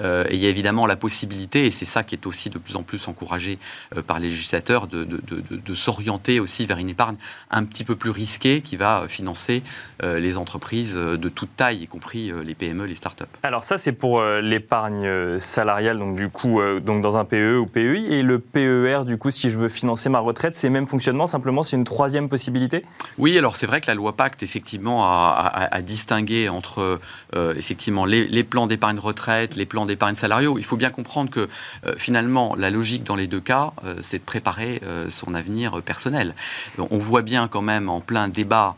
[0.00, 2.58] euh, et il y a évidemment la possibilité, et c'est ça qui est aussi de
[2.58, 3.58] plus en plus encouragé
[3.96, 7.16] euh, par les législateurs, de, s'orienter aussi vers une épargne
[7.50, 9.62] un petit peu plus risquée qui va financer
[10.02, 13.28] euh, les entreprises de toute taille, y compris les PME, les start-up.
[13.42, 18.18] Alors ça, c'est pour l'épargne salariale, donc du coup, donc dans un PE ou PEI,
[18.18, 21.64] et le PER, du coup, si je veux financer ma retraite, c'est même fonctionnement, simplement
[21.64, 22.84] c'est une troisième possibilité?
[23.18, 27.00] Oui, alors c'est vrai que la loi Pacte, effectivement, a, distingué entre
[27.34, 30.58] effectivement les, les plans d'épargne retraite, les plans d'épargne salariaux.
[30.58, 31.48] Il faut bien comprendre que
[31.86, 35.82] euh, finalement, la logique dans les deux cas, euh, c'est de préparer euh, son avenir
[35.82, 36.34] personnel.
[36.78, 38.76] On voit bien quand même en plein débat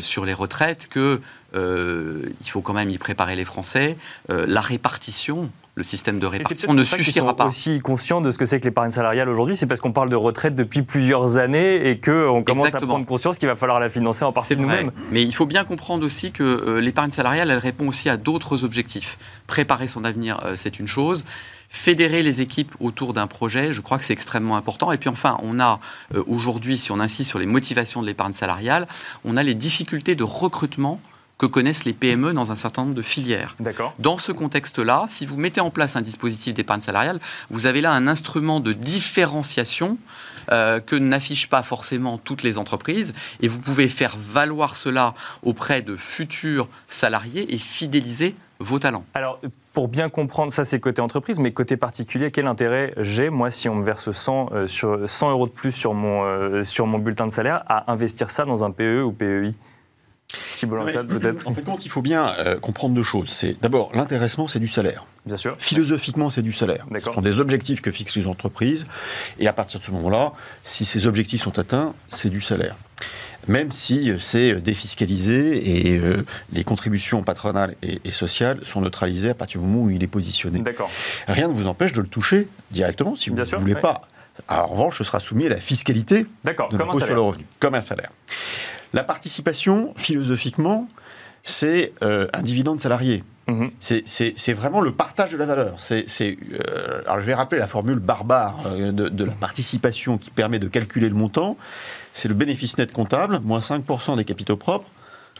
[0.00, 1.20] sur les retraites que
[1.54, 3.96] il faut quand même y préparer les Français.
[4.28, 5.50] la répartition
[5.80, 7.46] le système de répartition ne suffira pas.
[7.46, 10.16] aussi conscient de ce que c'est que l'épargne salariale aujourd'hui, c'est parce qu'on parle de
[10.16, 14.22] retraite depuis plusieurs années et qu'on commence à prendre conscience qu'il va falloir la financer
[14.22, 14.92] en partie nous-mêmes.
[15.10, 18.62] Mais il faut bien comprendre aussi que euh, l'épargne salariale, elle répond aussi à d'autres
[18.62, 19.16] objectifs.
[19.46, 21.24] Préparer son avenir, euh, c'est une chose
[21.72, 24.90] fédérer les équipes autour d'un projet, je crois que c'est extrêmement important.
[24.90, 25.78] Et puis enfin, on a
[26.16, 28.88] euh, aujourd'hui, si on insiste sur les motivations de l'épargne salariale,
[29.24, 31.00] on a les difficultés de recrutement
[31.40, 33.56] que connaissent les PME dans un certain nombre de filières.
[33.98, 37.92] Dans ce contexte-là, si vous mettez en place un dispositif d'épargne salariale, vous avez là
[37.92, 39.96] un instrument de différenciation
[40.52, 45.80] euh, que n'affichent pas forcément toutes les entreprises et vous pouvez faire valoir cela auprès
[45.80, 49.06] de futurs salariés et fidéliser vos talents.
[49.14, 49.40] Alors,
[49.72, 53.66] pour bien comprendre, ça c'est côté entreprise, mais côté particulier, quel intérêt j'ai, moi, si
[53.70, 56.98] on me verse 100, euh, sur, 100 euros de plus sur mon, euh, sur mon
[56.98, 59.54] bulletin de salaire, à investir ça dans un PE ou PEI
[61.08, 61.46] peut-être.
[61.46, 63.28] En fait, compte, il faut bien euh, comprendre deux choses.
[63.28, 65.06] C'est d'abord l'intéressement, c'est du salaire.
[65.26, 65.56] Bien sûr.
[65.58, 66.86] Philosophiquement, c'est du salaire.
[66.94, 68.86] Ce sont des objectifs que fixent les entreprises,
[69.38, 72.76] et à partir de ce moment-là, si ces objectifs sont atteints, c'est du salaire.
[73.48, 76.00] Même si euh, c'est euh, défiscalisé et
[76.52, 80.62] les contributions patronales et, sociales sont neutralisées à partir du moment où il est positionné.
[81.26, 84.02] Rien ne vous empêche de le toucher directement si vous ne voulez pas.
[84.48, 87.80] en revanche, ce sera soumis à la fiscalité de l'impôt sur le revenu, comme un
[87.80, 88.10] salaire.
[88.92, 90.88] La participation, philosophiquement,
[91.44, 93.24] c'est euh, un dividende salarié.
[93.48, 93.70] Mhm.
[93.80, 95.74] C'est vraiment le partage de la valeur.
[95.78, 100.58] C'est, euh, alors je vais rappeler la formule barbare euh, de, la participation qui permet
[100.58, 101.56] de calculer le montant.
[102.12, 104.88] C'est le bénéfice net comptable, moins 5% des capitaux propres,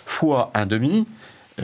[0.06, 1.06] fois un demi,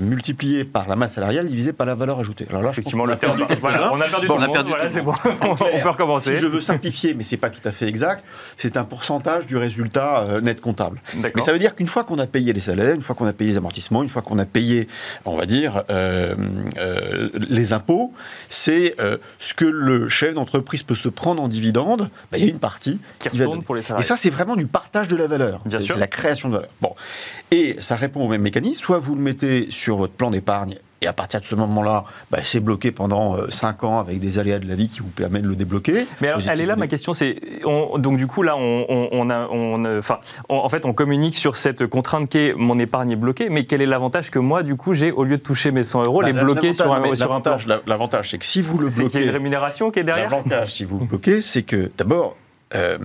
[0.01, 2.47] multiplié par la masse salariale divisé par la valeur ajoutée.
[2.51, 4.67] Alors là, Effectivement, on a perdu, voilà, on a perdu bon, tout le monde.
[4.69, 5.15] Voilà, c'est bon.
[5.43, 6.35] on peut recommencer.
[6.35, 8.25] Si je veux simplifier, mais c'est pas tout à fait exact,
[8.57, 11.01] c'est un pourcentage du résultat euh, net comptable.
[11.35, 13.33] Mais ça veut dire qu'une fois qu'on a payé les salaires, une fois qu'on a
[13.33, 14.89] payé les amortissements, une fois qu'on a payé,
[15.25, 16.35] on va dire, euh,
[16.79, 18.13] euh, les impôts,
[18.49, 18.97] c'est
[19.39, 22.11] ce que le chef d'entreprise peut se prendre en dividende.
[22.31, 24.05] Bah, il y a une partie qui, qui va pour les salariés.
[24.05, 25.61] Et ça, c'est vraiment du partage de la valeur.
[25.65, 25.95] Bien sûr.
[25.95, 26.71] C'est la création de valeur.
[26.81, 26.95] Bon.
[27.51, 28.83] Et ça répond au même mécanisme.
[28.83, 32.39] Soit vous le mettez sur votre plan d'épargne et à partir de ce moment-là, bah,
[32.43, 35.43] c'est bloqué pendant 5 euh, ans avec des aléas de la vie qui vous permettent
[35.43, 36.07] de le débloquer.
[36.23, 39.47] Mais alors, elle est là, ma question, c'est donc du coup là, on, on, a,
[39.51, 40.19] on, enfin,
[40.49, 43.51] en fait, on communique sur cette contrainte qui est mon épargne est bloquée.
[43.51, 46.05] Mais quel est l'avantage que moi, du coup, j'ai au lieu de toucher mes 100
[46.05, 48.89] euros, bah, les bloquer sur un, sur un plan L'avantage, c'est que si vous le
[48.89, 50.31] bloquez, c'est qu'il y a une rémunération qui est derrière.
[50.31, 52.37] L'avantage, si vous le bloquez, c'est que d'abord
[52.75, 52.99] euh,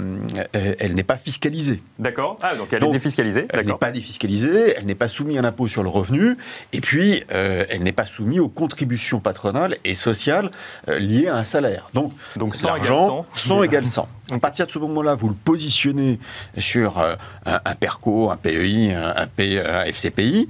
[0.56, 1.84] euh, elle n'est pas fiscalisée.
[2.00, 2.38] D'accord.
[2.42, 3.46] Ah, donc elle est défiscalisée.
[3.50, 6.36] Elle n'est pas défiscalisée, elle n'est pas soumise à l'impôt sur le revenu,
[6.74, 10.50] et puis euh, elle n'est pas soumise aux contributions patronales et sociales
[10.88, 11.90] liées à un salaire.
[11.94, 13.26] Donc, donc 100 égale 100.
[13.36, 14.10] 100 égale 100.
[14.32, 16.18] À partir de ce moment-là, vous le positionnez
[16.58, 20.48] sur un, un, PERCO, un PEI, un, un FCPI,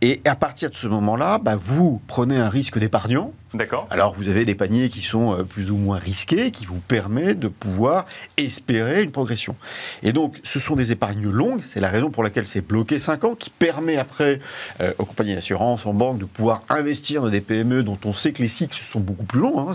[0.00, 3.86] et à partir de ce moment-là, bah, vous prenez un risque d'épargnant D'accord.
[3.90, 7.40] Alors vous avez des paniers qui sont euh, plus ou moins risqués, qui vous permettent
[7.40, 8.04] de pouvoir
[8.36, 9.56] espérer une progression.
[10.02, 13.24] Et donc ce sont des épargnes longues, c'est la raison pour laquelle c'est bloqué 5
[13.24, 14.40] ans, qui permet après
[14.80, 18.32] euh, aux compagnies d'assurance, aux banques, de pouvoir investir dans des PME dont on sait
[18.32, 19.70] que les cycles sont beaucoup plus longs.
[19.70, 19.72] Hein.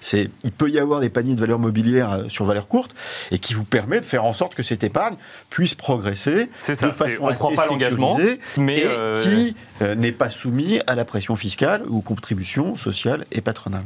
[0.00, 2.94] C'est, il peut y avoir des paniers de valeur mobilière euh, sur valeur courte
[3.30, 5.16] et qui vous permet de faire en sorte que cette épargne
[5.50, 8.18] puisse progresser de façon on prend pas l'engagement,
[8.56, 8.86] mais et
[9.22, 13.84] qui n'est pas soumis à la pression fiscale ou aux contributions sociale et patronale.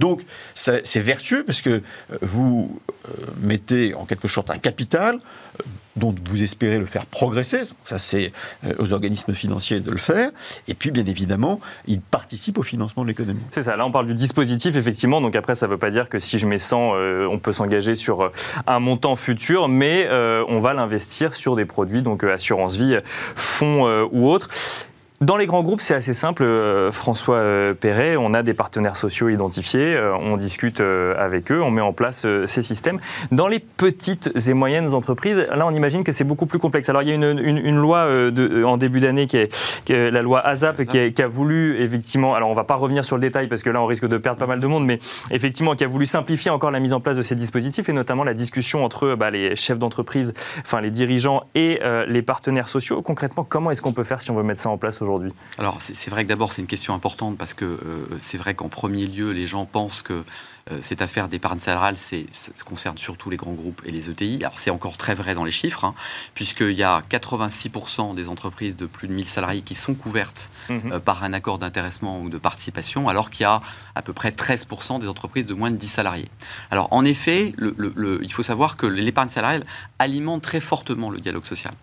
[0.00, 0.22] Donc
[0.54, 1.70] c'est vertueux parce que
[2.12, 5.64] euh, vous euh, mettez en quelque sorte un capital euh,
[5.96, 7.62] dont vous espérez le faire progresser.
[7.84, 8.32] Ça, c'est
[8.78, 10.30] aux organismes financiers de le faire.
[10.68, 13.42] Et puis, bien évidemment, il participe au financement de l'économie.
[13.50, 13.76] C'est ça.
[13.76, 15.20] Là, on parle du dispositif, effectivement.
[15.20, 16.92] Donc après, ça ne veut pas dire que si je mets 100,
[17.30, 18.30] on peut s'engager sur
[18.66, 22.98] un montant futur, mais on va l'investir sur des produits, donc assurance vie,
[23.36, 24.48] fonds ou autres.
[25.24, 26.42] Dans les grands groupes, c'est assez simple.
[26.42, 31.62] Euh, François euh, Perret, on a des partenaires sociaux identifiés, euh, on discute avec eux,
[31.62, 32.98] on met en place ces systèmes.
[33.32, 36.90] Dans les petites et moyennes entreprises, là, on imagine que c'est beaucoup plus complexe.
[36.90, 39.50] Alors, il y a une, loi de, en début d'année qui est,
[39.88, 43.46] la loi ASAP qui, a voulu effectivement, alors on va pas revenir sur le détail
[43.46, 44.98] parce que là, on risque de perdre pas mal de monde, mais
[45.30, 48.24] effectivement, qui a voulu simplifier encore la mise en place de ces dispositifs et notamment
[48.24, 53.00] la discussion entre bah, les chefs d'entreprise, enfin les dirigeants et les partenaires sociaux.
[53.00, 55.13] Concrètement, comment est-ce qu'on peut faire si on veut mettre ça en place aujourd'hui?
[55.58, 58.68] Alors, c'est vrai que d'abord, c'est une question importante parce que euh, c'est vrai qu'en
[58.68, 60.24] premier lieu, les gens pensent que
[60.72, 62.16] euh, cette affaire d'épargne salariale, ça
[62.64, 64.38] concerne surtout les grands groupes et les ETI.
[64.40, 65.92] Alors, c'est encore très vrai dans les chiffres, hein,
[66.34, 70.92] puisqu'il y a 86% des entreprises de plus de 1000 salariés qui sont couvertes mhm.
[70.92, 73.60] euh, par un accord d'intéressement ou de participation, alors qu'il y a
[73.94, 76.28] à peu près 13% des entreprises de moins de 10 salariés.
[76.70, 79.64] Alors, en effet, il faut savoir que l'épargne salariale
[79.98, 81.74] alimente très fortement le dialogue social.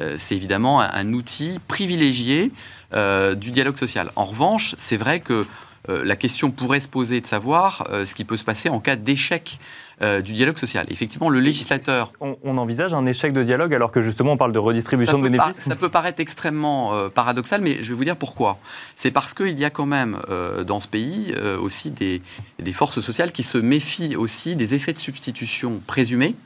[0.00, 2.50] Euh, c'est évidemment un, outil privilégié
[2.94, 4.10] euh, du dialogue social.
[4.16, 5.46] En revanche, c'est vrai que
[5.88, 8.96] euh, la question pourrait se poser de savoir ce qui peut se passer en cas
[8.96, 9.58] d'échec
[10.02, 10.86] euh, du dialogue social.
[10.90, 12.12] Effectivement, le législateur...
[12.20, 15.56] On, envisage un échec de dialogue alors que justement on parle de redistribution de bénéfices
[15.56, 18.58] Ça peut paraître extrêmement euh, paradoxal, mais je vais vous dire pourquoi.
[18.94, 22.22] C'est parce qu'il y a quand même euh, dans ce pays aussi des,
[22.58, 26.36] des, forces sociales qui se méfient aussi des effets de substitution présumés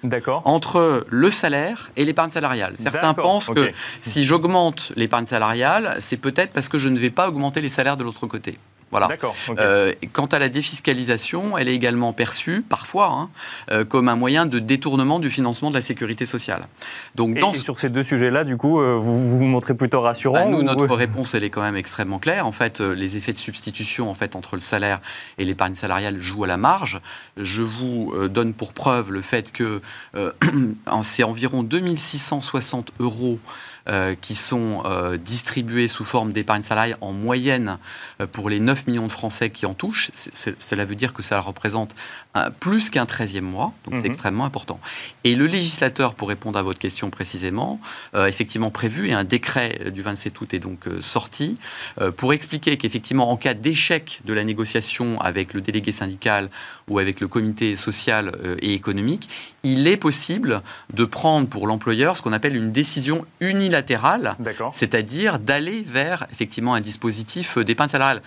[0.45, 2.73] entre le salaire et l'épargne salariale.
[2.77, 7.29] Certains pensent que si j'augmente l'épargne salariale, c'est peut-être parce que je ne vais pas
[7.29, 8.59] augmenter les salaires de l'autre côté.
[8.91, 9.09] Voilà.
[9.59, 13.31] Euh, quant à la défiscalisation, elle est également perçue parfois hein,
[13.71, 16.67] euh, comme un moyen de détournement du financement de la sécurité sociale.
[17.15, 20.45] Donc, et, sur ces deux sujets-là, du coup, euh, vous, vous montrez plutôt rassurant bah,
[20.47, 22.47] Nous, notre réponse, elle est quand même extrêmement claire.
[22.47, 25.01] En fait, les effets de substitution en fait entre le salaire
[25.37, 27.01] et l'épargne salariale jouent à la marge.
[27.37, 29.81] Je vous donne pour preuve le fait que
[31.03, 33.39] c'est environ 2660 euros
[33.91, 37.79] euh, qui sont euh, distribués sous forme d'épargne salariale en moyenne
[38.21, 40.11] euh, pour les 9 millions de Français qui en touchent.
[40.13, 41.95] cela veut dire que ça représente
[42.61, 44.07] plus qu'un 13e mois, donc c'est mhm.
[44.07, 44.79] extrêmement important.
[45.25, 47.81] Et le législateur, pour répondre à votre question précisément,
[48.15, 51.57] effectivement prévu, et un décret du 27 août est donc sorti,
[52.17, 56.49] pour expliquer qu'effectivement, en cas d'échec de la négociation avec le délégué syndical
[56.87, 59.29] ou avec le comité social et économique,
[59.65, 63.78] il est possible de prendre pour l'employeur ce qu'on appelle une décision unilatérale
[64.73, 68.23] c'est-à-dire d'aller vers effectivement un dispositif d'épargne salariale.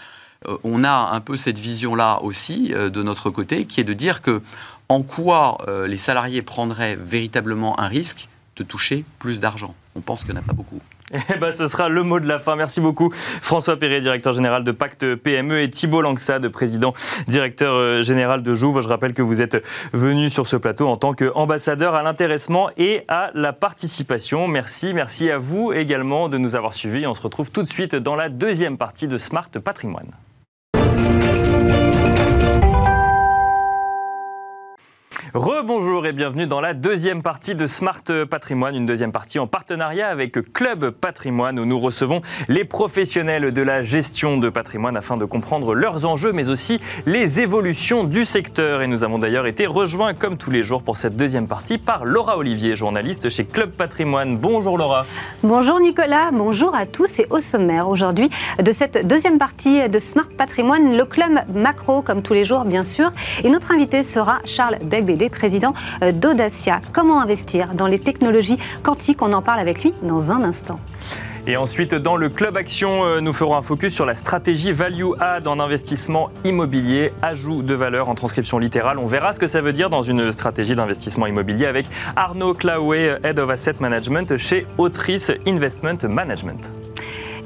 [0.48, 3.94] Euh, on a un peu cette vision-là aussi euh, de notre côté, qui est de
[3.94, 4.42] dire que
[4.90, 9.76] en quoi euh, les salariés prendraient véritablement un risque de toucher plus d'argent?
[9.96, 10.82] On pense qu'il n'y en a pas beaucoup.
[11.14, 12.56] Eh ben, ce sera le mot de la fin.
[12.56, 16.94] Merci beaucoup François Perret, directeur général de Pacte PME et Thibault Langsade, président
[17.28, 18.82] directeur euh, général de Jouve.
[18.82, 23.04] Je rappelle que vous êtes venu sur ce plateau en tant qu'ambassadeur à l'intéressement et
[23.08, 24.48] à la participation.
[24.48, 27.06] Merci, merci à vous également de nous avoir suivis.
[27.08, 30.12] On se retrouve tout de suite dans la deuxième partie de Smart Patrimoine.
[35.34, 40.10] Rebonjour et bienvenue dans la deuxième partie de Smart Patrimoine, une deuxième partie en partenariat
[40.10, 45.24] avec Club Patrimoine où nous recevons les professionnels de la gestion de patrimoine afin de
[45.24, 48.82] comprendre leurs enjeux mais aussi les évolutions du secteur.
[48.82, 52.04] Et nous avons d'ailleurs été rejoints comme tous les jours pour cette deuxième partie par
[52.04, 54.38] Laura Olivier, journaliste chez Club Patrimoine.
[54.38, 55.06] Bonjour Laura.
[55.44, 58.30] Bonjour Nicolas, bonjour à tous et au sommaire aujourd'hui
[58.62, 62.84] de cette deuxième partie de Smart Patrimoine, le club macro comme tous les jours bien
[62.84, 63.12] sûr.
[63.44, 64.80] Et notre invité sera Charles
[65.12, 66.82] Begbé président euh, d'Audacia.
[66.94, 69.22] Comment investir dans les technologies quantiques?
[69.22, 70.80] On en parle avec lui dans un instant.
[71.48, 75.12] Et ensuite, dans le Club Action, euh, nous ferons un focus sur la stratégie Value
[75.20, 79.00] Add en investissement immobilier, ajout de valeur en transcription littérale.
[79.00, 83.20] On verra ce que ça veut dire dans une stratégie d'investissement immobilier avec Arnaud Claouet,
[83.24, 86.62] Head of Asset Management chez Autrice Investment Management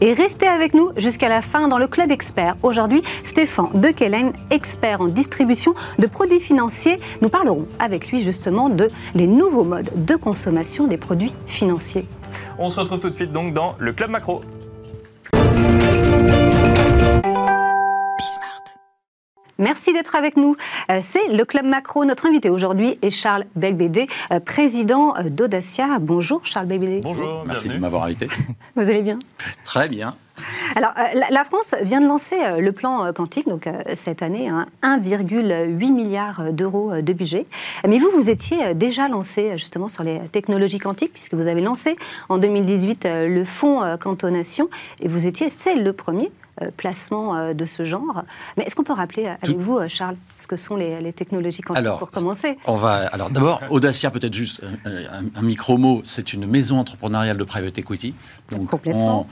[0.01, 2.55] et restez avec nous jusqu'à la fin dans le Club Expert.
[2.63, 6.99] Aujourd'hui, Stéphane Dekelen, expert en distribution de produits financiers.
[7.21, 12.05] Nous parlerons avec lui justement de les nouveaux modes de consommation des produits financiers.
[12.57, 14.41] On se retrouve tout de suite donc dans le Club Macro.
[19.57, 20.57] Merci d'être avec nous.
[20.91, 22.03] Euh, c'est le Club Macro.
[22.03, 25.99] Notre invité aujourd'hui est Charles Belbédé, euh, président euh, d'Audacia.
[25.99, 26.99] Bonjour Charles Belbédé.
[27.01, 28.27] Bonjour, merci de m'avoir invité.
[28.75, 29.17] Vous allez bien?
[29.63, 30.13] Très bien.
[30.75, 30.91] Alors,
[31.31, 37.01] la France vient de lancer le plan quantique, donc cette année, 1,8 hein, milliard d'euros
[37.01, 37.45] de budget.
[37.87, 41.95] Mais vous, vous étiez déjà lancé justement sur les technologies quantiques, puisque vous avez lancé
[42.27, 46.29] en 2018 le fonds cantonation, et vous étiez, c'est le premier
[46.61, 48.23] euh, placement euh, de ce genre.
[48.55, 51.79] Mais est-ce qu'on peut rappeler avec vous, euh, Charles, ce que sont les, technologies quantiques
[51.79, 52.57] alors, pour commencer?
[52.65, 57.77] on va, Alors d'abord, Audacia, peut-être juste un, micro-mot, c'est une maison entrepreneuriale de private
[57.77, 58.13] equity.
[58.53, 59.27] Donc, Complètement.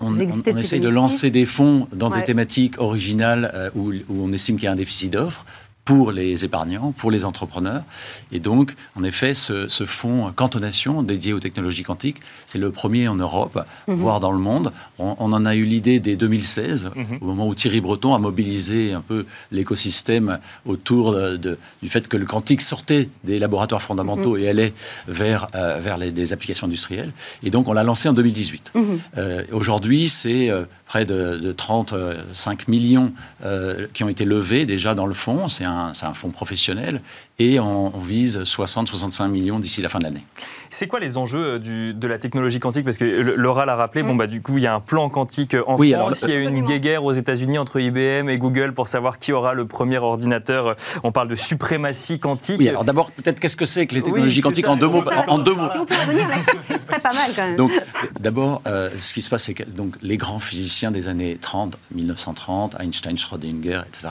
[0.00, 4.54] On, on, essaye de lancer des fonds dans des thématiques originales où, où, on estime
[4.54, 5.44] qu'il y a un déficit d'offres
[5.88, 7.82] pour les épargnants, pour les entrepreneurs.
[8.30, 13.14] Et donc, en effet, ce, fonds cantonation dédié aux technologies quantiques, c'est le premier en
[13.14, 13.94] Europe, mhm.
[13.94, 14.70] voire dans le monde.
[14.98, 17.18] On, en a eu l'idée dès 2016, mhm.
[17.22, 22.18] au moment où Thierry Breton a mobilisé un peu l'écosystème autour de, du fait que
[22.18, 24.42] le quantique sortait des laboratoires fondamentaux mhm.
[24.42, 24.74] et allait
[25.06, 27.12] vers, euh, vers les, applications industrielles.
[27.42, 28.72] Et donc, on l'a lancé en 2018.
[29.16, 33.12] Euh, aujourd'hui, c'est euh, près de, 35 millions
[33.44, 35.46] euh, qui ont été levés déjà dans le fonds.
[35.46, 37.02] C'est un, un, fonds professionnel
[37.38, 40.24] et on, vise 60-65 millions d'ici la fin de l'année.
[40.70, 42.84] C'est quoi les enjeux euh, du, de la technologie quantique?
[42.84, 45.56] Parce que Laura l'a rappelé, bon, bah, du coup, il y a un plan quantique
[45.66, 46.24] en oui, France.
[46.26, 49.54] il y a une guéguerre aux États-Unis entre IBM et Google pour savoir qui aura
[49.54, 50.76] le premier ordinateur.
[51.02, 52.58] On parle de suprématie quantique.
[52.58, 55.38] Oui, alors d'abord, peut-être qu'est-ce que c'est que les technologies quantiques en deux mots En,
[55.38, 55.68] deux mots?
[55.70, 57.56] Si on peut revenir là-dessus, ce serait pas mal quand même.
[57.56, 57.72] Donc,
[58.20, 61.78] d'abord, euh, ce qui se passe, c'est que donc, les grands physiciens des années 30,
[61.94, 64.08] 1930, Einstein, Schrödinger, etc.,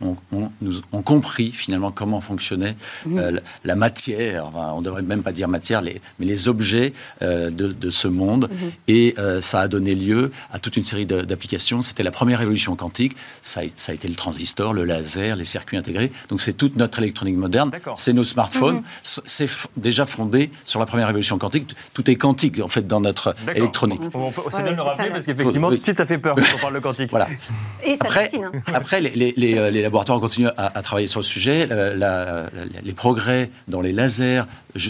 [0.00, 3.18] ont, nous, ont compris finalement comment fonctionnait mm.
[3.18, 4.50] euh, la matière.
[4.54, 8.48] on ne devrait même pas dire matière, les mais les objets euh, de, ce monde.
[8.50, 8.70] Mhm.
[8.88, 11.82] Et euh, ça a donné lieu à toute une série d'applications.
[11.82, 13.16] C'était la première révolution quantique.
[13.42, 16.10] Ça a, été le transistor, le laser, les circuits intégrés.
[16.28, 17.70] Donc c'est toute notre électronique moderne.
[17.96, 18.76] C'est nos smartphones.
[18.76, 18.82] Mhm.
[19.02, 21.74] C'est déjà fondé sur la première révolution quantique.
[21.94, 24.02] Tout est quantique en fait dans notre électronique.
[24.50, 26.60] C'est bien de le rappeler parce qu'effectivement, tout de suite ça fait peur quand on
[26.60, 27.10] parle de quantique.
[27.10, 27.28] Voilà.
[27.84, 28.52] Et ça après, hein.
[28.72, 31.68] après les, euh, les, laboratoires continuent à, à, travailler sur le sujet.
[32.82, 34.42] les progrès dans les lasers,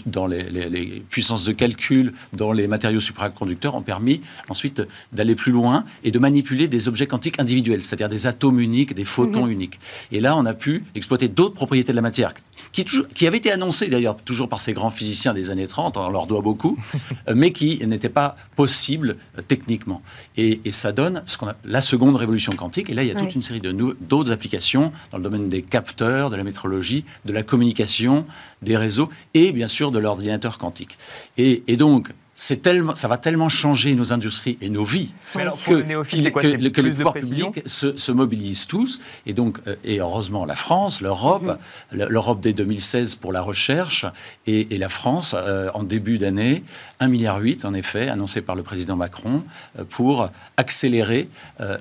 [0.07, 4.83] dans les, les, puissances de calcul, dans les matériaux supraconducteurs, ont permis ensuite
[5.13, 9.05] d'aller plus loin et de manipuler des objets quantiques individuels, c'est-à-dire des atomes uniques, des
[9.05, 9.53] photons mhm.
[9.53, 9.81] uniques.
[10.13, 12.33] Et là, on a pu exploiter d'autres propriétés de la matière,
[12.73, 16.11] qui, qui avaient été annoncées d'ailleurs toujours par ces grands physiciens des années 30, on
[16.11, 16.79] leur doit beaucoup,
[17.35, 20.03] mais qui n'étaient pas possibles euh, techniquement.
[20.37, 22.91] Et, ça donne ce qu'on a, la seconde révolution quantique.
[22.91, 26.29] Et là, il y a toute une série d'autres applications dans le domaine des capteurs,
[26.29, 28.27] de la métrologie, de la communication,
[28.63, 30.99] des réseaux et bien sûr de l'ordinateur quantique.
[31.37, 36.91] Et, donc, tellement, ça va tellement changer nos industries et nos vies que, que, les
[36.91, 39.01] pouvoirs publics se, se, mobilisent tous.
[39.25, 41.59] Et donc, euh, et heureusement, la France, l'Europe,
[41.93, 42.07] mhm.
[42.09, 44.05] l'Europe dès 2016 pour la recherche
[44.47, 46.63] et, la France euh, en début d'année,
[47.01, 49.43] 1,8 milliard, en effet, annoncé par le président Macron,
[49.79, 50.29] euh, pour
[50.59, 51.29] accélérer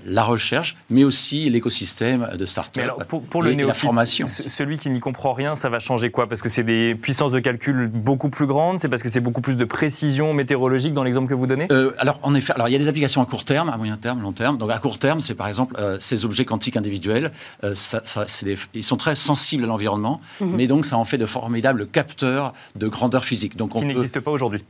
[0.06, 4.28] la recherche, mais aussi l'écosystème de start-up pour, pour, le la formation.
[4.28, 6.28] Celui qui n'y comprend rien, ça va changer quoi?
[6.28, 9.42] Parce que c'est des puissances de calcul beaucoup plus grandes, c'est parce que c'est beaucoup
[9.42, 12.70] plus de précision, mais météorologique dans l'exemple que vous donnez euh, Alors, en effet, alors,
[12.70, 14.58] il y a des applications à court terme, à moyen terme, long terme.
[14.58, 17.32] Donc, à court terme, c'est par exemple euh, ces objets quantiques individuels.
[17.64, 20.56] Euh, ça, ça, des, ils sont très sensibles à l'environnement, mhm.
[20.56, 23.58] mais donc ça en fait de formidables capteurs de grandeur physique.
[23.58, 24.64] Donc, on Qui n'existent pas aujourd'hui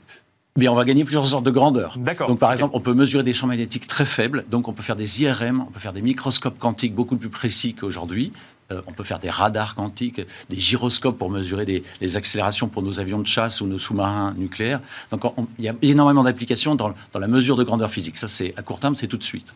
[0.57, 1.97] mais on va gagner plusieurs sortes de grandeur.
[1.97, 2.29] D'accord.
[2.29, 4.45] Donc, par exemple, on peut mesurer des champs magnétiques très faibles.
[4.49, 7.73] Donc, on peut faire des IRM, on peut faire des microscopes quantiques beaucoup plus précis
[7.73, 8.31] qu'aujourd'hui.
[8.71, 12.81] Euh, on peut faire des radars quantiques, des gyroscopes pour mesurer des, les accélérations pour
[12.81, 14.81] nos avions de chasse ou nos sous-marins nucléaires.
[15.11, 15.21] Donc
[15.59, 18.17] il y a énormément d'applications dans, la mesure de grandeur physique.
[18.17, 19.53] Ça, c'est à court terme, c'est tout de suite.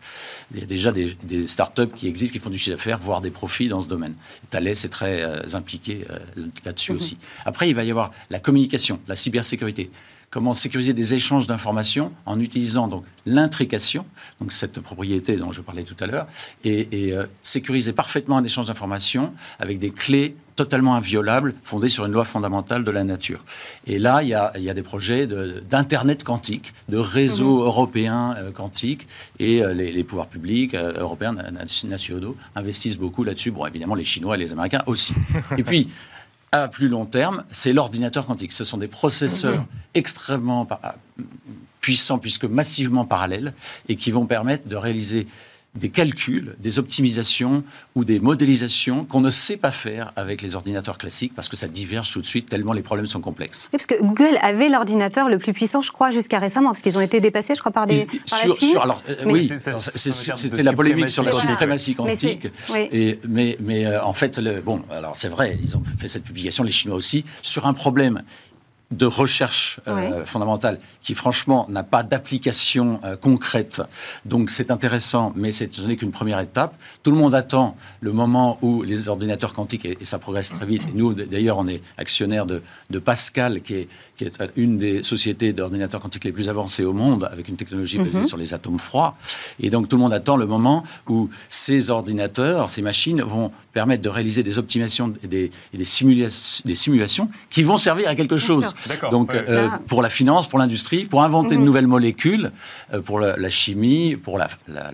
[0.54, 3.20] Il y a déjà des, des startups qui existent, qui font du chiffre d'affaires, voire
[3.20, 4.14] des profits dans ce domaine.
[4.48, 6.98] Thales est très euh, impliqué euh, là-dessus mhm.
[6.98, 7.18] aussi.
[7.44, 9.90] Après, il va y avoir la communication, la cybersécurité
[10.30, 14.06] comment sécuriser des échanges d'informations en utilisant donc l'intrication,
[14.40, 16.26] donc cette propriété dont je parlais tout à l'heure,
[16.64, 22.12] et, euh, sécuriser parfaitement un échange d'informations avec des clés totalement inviolables, fondées sur une
[22.12, 23.44] loi fondamentale de la nature.
[23.86, 27.66] Et là, il y a, des projets d'Internet quantique, de réseaux mmh.
[27.66, 29.08] européens euh, quantiques,
[29.38, 31.34] et euh, les, pouvoirs publics européens,
[31.88, 33.50] nationaux, investissent beaucoup là-dessus.
[33.50, 35.14] Bon, évidemment, les Chinois et les Américains aussi.
[35.58, 35.88] et puis,
[36.52, 38.52] à plus long terme, c'est l'ordinateur quantique.
[38.52, 39.66] Ce sont des processeurs mhm.
[39.94, 40.68] extrêmement
[41.80, 43.54] puissants, puisque massivement parallèles,
[43.88, 45.26] et qui vont permettre de réaliser
[45.76, 47.62] des calculs, des optimisations
[47.94, 51.68] ou des modélisations qu'on ne sait pas faire avec les ordinateurs classiques parce que ça
[51.68, 53.68] diverge tout de suite tellement les problèmes sont complexes.
[53.72, 56.98] Oui, parce que Google avait l'ordinateur le plus puissant, je crois, jusqu'à récemment, parce qu'ils
[56.98, 58.06] ont été dépassés, je crois, par des.
[58.24, 59.50] sur, alors, euh, oui,
[59.94, 62.48] c'était la polémique sur la suprématie quantique.
[62.72, 66.08] Mais, et, mais, mais euh, en fait, le, bon, alors c'est vrai, ils ont fait
[66.08, 68.22] cette publication, les Chinois aussi, sur un problème
[68.90, 73.80] de recherche euh, fondamentale qui, franchement, n'a pas d'application euh, concrète.
[74.24, 76.74] Donc, c'est intéressant, mais ce n'est qu'une première étape.
[77.04, 80.82] Tout le monde attend le moment où les ordinateurs quantiques, et, ça progresse très vite.
[80.94, 82.62] nous, d'ailleurs, on est actionnaire de,
[82.98, 87.28] Pascal, qui est, qui est, une des sociétés d'ordinateurs quantiques les plus avancées au monde,
[87.30, 88.24] avec une technologie basée mhm.
[88.24, 89.14] sur les atomes froids.
[89.60, 94.02] Et donc, tout le monde attend le moment où ces ordinateurs, ces machines, vont permettre
[94.02, 98.74] de réaliser des optimisations et des, des, simulations qui vont servir à quelque chose.
[99.10, 99.80] Donc, euh, ah.
[99.86, 101.66] pour la finance, pour l'industrie, pour inventer de mhm.
[101.66, 102.50] nouvelles molécules,
[102.94, 104.48] euh, pour la, chimie, pour la,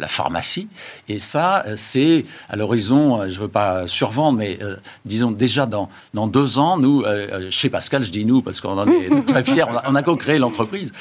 [0.09, 0.69] pharmacie.
[1.09, 4.59] Et ça, euh, c'est à l'horizon, je ne veux pas survendre, mais
[5.05, 7.05] disons déjà dans, dans deux ans, nous,
[7.51, 10.93] chez Pascal, je dis nous parce qu'on en est très fiers, on a, co-créé l'entreprise,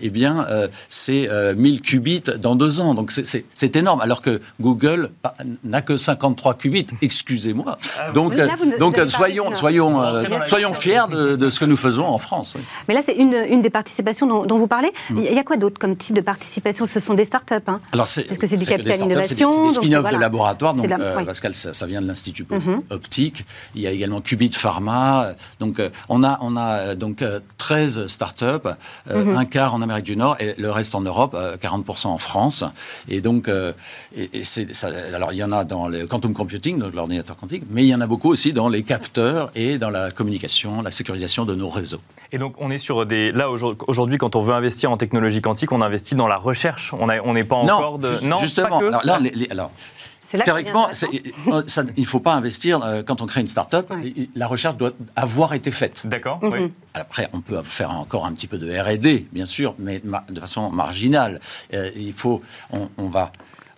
[0.00, 0.46] eh bien,
[0.88, 2.94] c'est 1000 qubits dans deux ans.
[2.94, 4.00] Donc, c'est énorme.
[4.00, 5.10] Alors que Google
[5.64, 7.76] n'a que 53 qubits, excusez-moi.
[7.98, 8.34] Ah donc,
[8.78, 10.02] donc soyons, soyons,
[10.46, 12.31] soyons fiers de, de ce que nous faisons en France.
[12.88, 14.92] Mais là, c'est une, une, des participations dont, vous parlez.
[15.10, 15.18] Mm.
[15.18, 16.86] Il y a quoi d'autre comme type de participation?
[16.86, 17.64] Ce sont des start-up.
[17.68, 19.50] Hein Alors, Parce que c'est du capital innovation.
[19.50, 20.74] C'est des, des spin-offs de laboratoire.
[20.74, 22.80] Donc, euh, Pascal, ça, vient de l'Institut mm-hmm.
[22.90, 23.44] Optique.
[23.74, 25.34] Il y a également Qubit Pharma.
[25.60, 27.24] Donc, euh, on a, on a euh, donc
[27.58, 28.68] 13 start-up,
[29.08, 29.36] mm-hmm.
[29.36, 32.64] un quart en Amérique du Nord et le reste en Europe, 40% en France.
[33.08, 33.48] Et donc,
[34.16, 37.64] et, c'est, ça, alors il y en a dans le quantum computing, donc l'ordinateur quantique,
[37.70, 40.90] mais il y en a beaucoup aussi dans les capteurs et dans la communication, la
[40.90, 42.00] sécurisation de nos réseaux.
[42.32, 43.30] Et donc, on est sur des.
[43.30, 46.94] Là, aujourd'hui, quand on veut investir en technologie quantique, on investit dans la recherche.
[46.98, 48.24] On n'est pas encore de.
[48.26, 48.78] non, justement.
[48.78, 49.20] alors, là,
[49.50, 49.70] alors
[50.40, 51.62] théoriquement, euh,
[51.96, 53.92] il ne faut pas investir euh, quand on crée une start-up.
[54.34, 56.06] La recherche doit avoir été faite.
[56.06, 56.42] D'accord.
[56.42, 56.70] Mhm.
[56.94, 60.70] Après, on peut faire encore un petit peu de R&D, bien sûr, mais de façon
[60.70, 61.40] marginale.
[61.74, 63.32] Euh, il faut, on, va,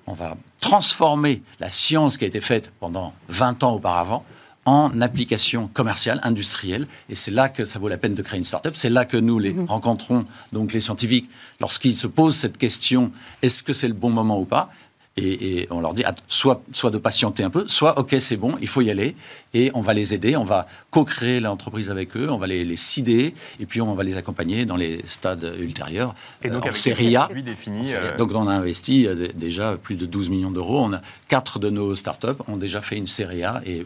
[0.07, 4.25] on va transformer la science qui a été faite pendant 20 ans auparavant
[4.65, 6.87] en application commerciale, industrielle.
[7.09, 8.75] Et c'est là que ça vaut la peine de créer une start-up.
[8.77, 9.67] C'est là que nous les mhm.
[9.67, 11.29] rencontrons, donc les scientifiques,
[11.61, 13.13] lorsqu'ils se posent cette question,
[13.43, 14.71] est-ce que c'est le bon moment ou pas
[15.17, 18.67] et, on leur dit soit, soit de patienter un peu, soit ok c'est bon, il
[18.67, 19.15] faut y aller
[19.55, 22.77] et on va les aider, on va co-créer l'entreprise avec eux, on va les, les
[22.77, 26.73] cider et puis on va les accompagner dans les stades ultérieurs et donc, euh, en
[26.73, 27.29] série A.
[27.31, 30.81] Euh, donc on a investi euh, déjà plus de 12 millions d'euros.
[30.85, 33.85] On a quatre de nos startups ont déjà fait une série A et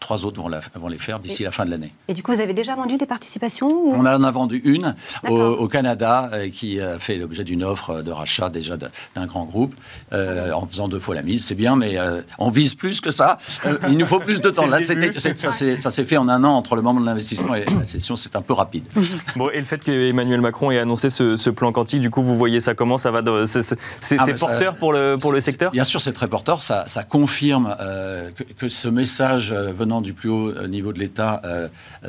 [0.00, 1.92] trois autres vont, la, vont les faire d'ici la fin de l'année.
[2.08, 4.94] Et du coup vous avez déjà vendu des participations On en a vendu une
[5.28, 9.74] au, Canada qui a fait l'objet d'une offre de rachat déjà d'un grand groupe
[10.12, 13.38] en faisant deux fois la mise, c'est bien, mais euh, on vise plus que ça.
[13.66, 14.66] Euh, il nous faut plus de temps.
[14.66, 14.80] Là,
[15.12, 18.36] ça s'est fait en un an entre le moment de l'investissement et la session, c'est
[18.36, 18.88] un peu rapide.
[19.36, 22.60] Bon, et le fait qu'Emmanuel Macron ait annoncé ce, plan quantique, du coup, vous voyez
[22.60, 22.98] ça comment?
[22.98, 25.70] Ça va C'est ah, porteur pour le, pour le secteur?
[25.70, 26.60] Bien sûr, c'est très porteur.
[26.60, 31.40] Ça, ça confirme euh, que, ce message venant du plus haut niveau de l'État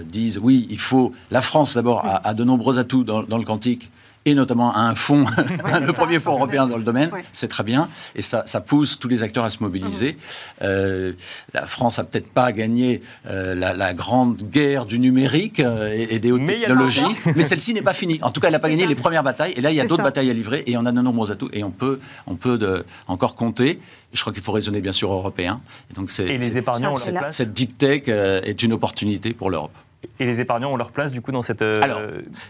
[0.04, 1.14] dise oui, il faut.
[1.32, 3.90] La France, d'abord, a, de nombreux atouts dans, dans le quantique
[4.26, 5.26] et notamment à un fonds,
[5.82, 7.24] le ça, premier fonds européen dans le domaine, Ouais.
[7.34, 10.18] c'est très bien, et ça, ça pousse tous les acteurs à se mobiliser.
[10.62, 11.14] Euh,
[11.54, 16.16] la France a peut-être pas gagné euh, la, la grande guerre du numérique euh, et,
[16.16, 17.04] et des hautes Mais il y a technologies,
[17.36, 18.20] mais celle-ci n'est pas finie.
[18.22, 18.90] En tout cas, elle n'a pas gagné ça.
[18.90, 20.92] les premières batailles, et là, il y a d'autres batailles à livrer, et on a
[20.92, 23.80] de nombreux atouts, et on peut, on peut de- encore compter.
[24.14, 25.60] Je crois qu'il faut raisonner bien sûr européen.
[25.92, 29.50] Et donc, c'est, Et les c'est- épargnants cette deep tech euh, est une opportunité pour
[29.50, 29.74] l'Europe.
[30.20, 31.62] Et les épargnants ont leur place du coup dans cette.
[31.62, 32.02] euh, Alors,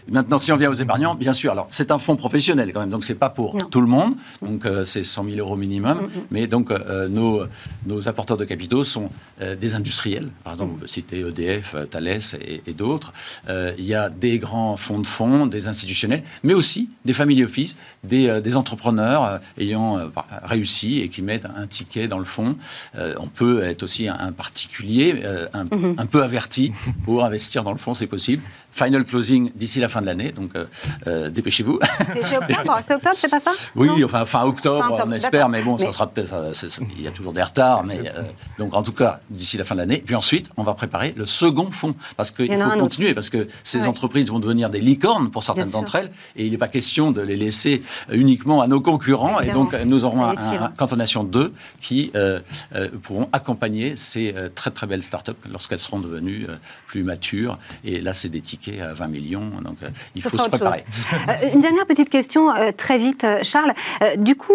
[0.08, 2.88] Maintenant, si on vient aux épargnants, bien sûr, alors c'est un fonds professionnel quand même,
[2.90, 3.64] donc c'est pas pour Non.
[3.66, 7.42] tout le monde, donc euh, c'est 100 000 euros minimum, mais donc euh, nos,
[7.86, 9.08] nos apporteurs de capitaux sont
[9.40, 12.08] euh, des industriels, par exemple, on peut citer EDF, Thales
[12.40, 13.12] et, et d'autres.
[13.48, 17.44] Euh, Il y a des grands fonds de fonds, des institutionnels, mais aussi des family
[17.44, 22.08] office, des, euh, des entrepreneurs euh, ayant euh, par- réussi et qui mettent un ticket
[22.08, 22.56] dans le fonds.
[22.96, 25.64] Euh, on peut être aussi un, un particulier, euh, un,
[25.98, 26.72] un peu averti
[27.04, 28.42] pour investir dans le fonds, c'est possible.
[28.74, 30.64] Final closing d'ici la fin de l'année, donc euh,
[31.06, 31.78] euh, dépêchez-vous.
[32.22, 33.52] C'est octobre, c'est octobre, c'est pas ça?
[33.76, 36.34] Oui, Non enfin fin octobre, Fin octobre, on espère, mais bon, ça sera peut-être.
[36.34, 36.52] euh,
[36.96, 38.22] Il y a toujours des retards, mais euh,
[38.58, 40.02] donc en tout cas d'ici la fin de l'année.
[40.04, 42.78] Puis ensuite, on va préparer le second fonds parce qu'il faut un autre.
[42.80, 43.86] continuer parce que ces Ouais.
[43.86, 47.20] entreprises vont devenir des licornes pour certaines d'entre elles, et il n'est pas question de
[47.20, 49.40] les laisser uniquement à nos concurrents.
[49.40, 50.34] Et donc nous aurons un,
[50.76, 52.40] cantonation 2 qui euh,
[52.74, 56.46] euh, pourront accompagner ces très très belles startups lorsqu'elles seront devenues
[56.86, 57.58] plus matures.
[57.84, 60.84] Et là, c'est des tickets à 20 millions, donc euh, il faut se préparer.
[61.28, 63.72] Euh, une dernière petite question, euh, très vite, Charles.
[64.18, 64.52] Du coup,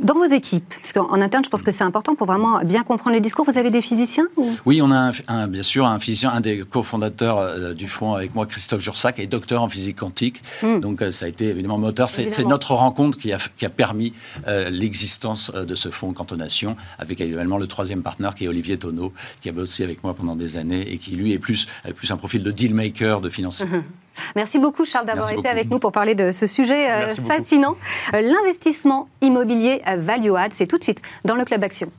[0.00, 3.14] dans vos équipes, parce qu'en interne, je pense que c'est important pour vraiment bien comprendre
[3.16, 5.98] le discours, vous avez des physiciens ou- Oui, on a un- un- bien sûr un
[5.98, 10.42] physicien, un des cofondateurs du fonds avec moi, Christophe Jursac, est docteur en physique quantique.
[10.62, 12.08] Donc euh, ça a été évidemment moteur.
[12.08, 14.12] C'est notre rencontre qui a, qui a permis
[14.46, 19.12] euh, l'existence de ce fonds cantonation, avec également le troisième partenaire qui est Olivier Tonneau,
[19.40, 22.16] qui a bossé avec moi pendant des années et qui lui est plus, plus un
[22.16, 23.45] profil de deal maker, de financier.
[24.34, 25.48] Merci beaucoup, Charles, d'avoir été beaucoup.
[25.48, 27.76] avec nous pour parler de ce sujet euh, Merci fascinant.
[28.14, 31.90] Euh, L'investissement immobilier Value Add, c'est tout de suite dans le Club Action.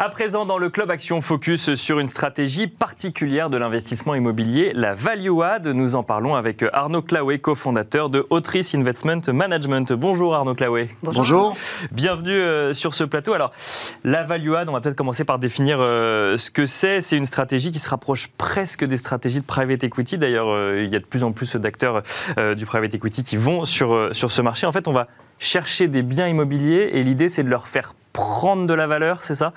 [0.00, 4.94] À présent, dans le Club Action Focus sur une stratégie particulière de l'investissement immobilier, la
[4.94, 5.66] Value Add.
[5.66, 9.92] Nous en parlons avec Arnaud Claouet, cofondateur de Autrice Investment Management.
[9.92, 10.88] Bonjour Arnaud Claouet.
[11.02, 11.56] Bonjour.
[11.90, 13.32] Bienvenue euh, sur ce plateau.
[13.32, 13.50] Alors,
[14.04, 17.00] la Value Add, on va peut-être commencer par définir euh, ce que c'est.
[17.00, 20.16] C'est une stratégie qui se rapproche presque des stratégies de private equity.
[20.16, 22.04] D'ailleurs, euh, il y a de plus en plus d'acteurs
[22.56, 24.64] du private equity qui vont sur, sur ce marché.
[24.64, 25.08] En fait, on va
[25.40, 29.34] chercher des biens immobiliers et l'idée, c'est de leur faire prendre de la valeur, c'est
[29.34, 29.52] ça?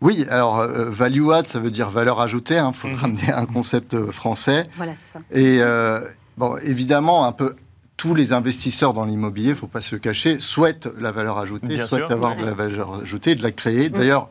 [0.00, 2.56] Oui, alors euh, value add, ça veut dire valeur ajoutée.
[2.66, 2.94] Il faut Mhm.
[2.94, 4.64] ramener un concept euh, français.
[4.76, 5.18] Voilà, c'est ça.
[5.30, 6.00] Et euh,
[6.38, 7.54] bon, évidemment, un peu
[7.96, 11.36] tous les investisseurs dans l'immobilier, il ne faut pas se le cacher, souhaitent la valeur
[11.38, 12.12] ajoutée, Bien souhaitent sûr.
[12.12, 13.90] avoir de la valeur ajoutée, de la créer.
[13.90, 14.30] D'ailleurs,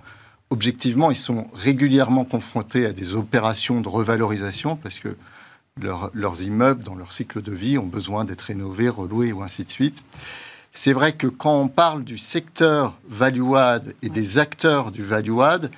[0.49, 5.15] objectivement, ils sont régulièrement confrontés à des opérations de revalorisation parce que
[6.13, 9.69] leurs immeubles, dans leur cycle de vie, ont besoin d'être rénovés, reloués ou ainsi de
[9.69, 10.03] suite.
[10.71, 15.39] C'est vrai que quand on parle du secteur value add et des acteurs du value
[15.39, 15.71] add,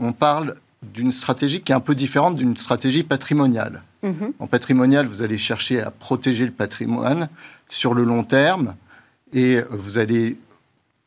[0.00, 3.82] on parle d'une stratégie qui est un peu différente d'une stratégie patrimoniale.
[4.02, 4.32] Mhm.
[4.38, 7.28] En patrimonial, vous allez chercher à protéger le patrimoine
[7.68, 8.74] sur le long terme
[9.32, 10.36] et vous allez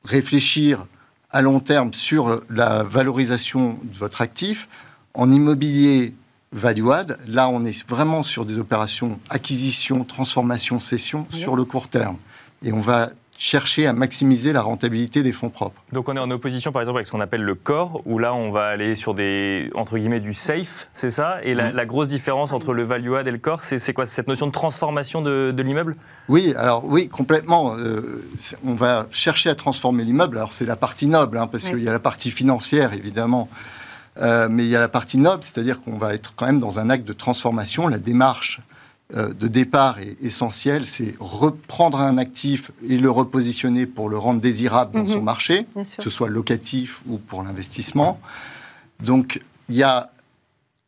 [0.03, 0.87] réfléchir
[1.29, 4.67] à long terme sur la valorisation de votre actif.
[5.13, 6.15] En immobilier
[6.51, 11.89] value add, là, on est vraiment sur des opérations acquisition, transformation, cession sur le court
[11.89, 12.17] terme.
[12.63, 15.79] Et on va chercher à maximiser la rentabilité des fonds propres.
[15.91, 18.33] Donc on est en opposition par exemple avec ce qu'on appelle le core, où là
[18.33, 21.37] on va aller sur des, entre guillemets, du safe, c'est ça?
[21.43, 24.07] Et la, la grosse différence entre le value add et le core, c'est quoi?
[24.07, 25.97] C'est cette notion de transformation de, de l'immeuble?
[26.29, 27.75] Oui, alors oui, complètement.
[27.77, 28.23] Euh,
[28.65, 30.37] on va chercher à transformer l'immeuble.
[30.37, 31.69] Alors c'est la partie noble, hein, parce Oui.
[31.73, 33.49] qu'il y a la partie financière, évidemment.
[34.19, 36.79] Euh, mais il y a la partie noble, c'est-à-dire qu'on va être quand même dans
[36.79, 37.87] un acte de transformation.
[37.87, 38.63] La démarche euh,
[39.13, 44.93] de départ est essentielle, c'est reprendre un actif et le repositionner pour le rendre désirable
[44.93, 45.07] dans Mhm.
[45.07, 48.19] son marché, Bien que ce soit locatif ou pour l'investissement.
[48.99, 50.11] Donc il y a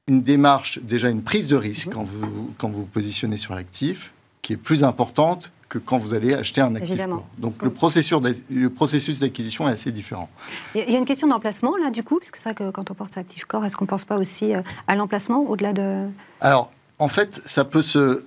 [0.07, 4.11] une démarche, déjà une prise de risque quand vous quand vous vous positionnez sur l'actif,
[4.41, 6.99] qui est plus importante que quand vous allez acheter un actif.
[7.37, 8.17] Donc le processus
[8.49, 10.27] le processus d'acquisition est assez différent.
[10.75, 12.89] Il y a- une question d'emplacement là, du coup, parce que c'est vrai que quand
[12.89, 15.71] on pense à Active Core, est-ce qu'on ne pense pas aussi euh, à l'emplacement au-delà
[15.73, 16.07] de.
[16.41, 18.23] Alors, en fait, ça peut se,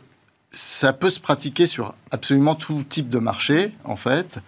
[0.53, 4.39] ça peut se pratiquer sur absolument tout type de marché, en fait.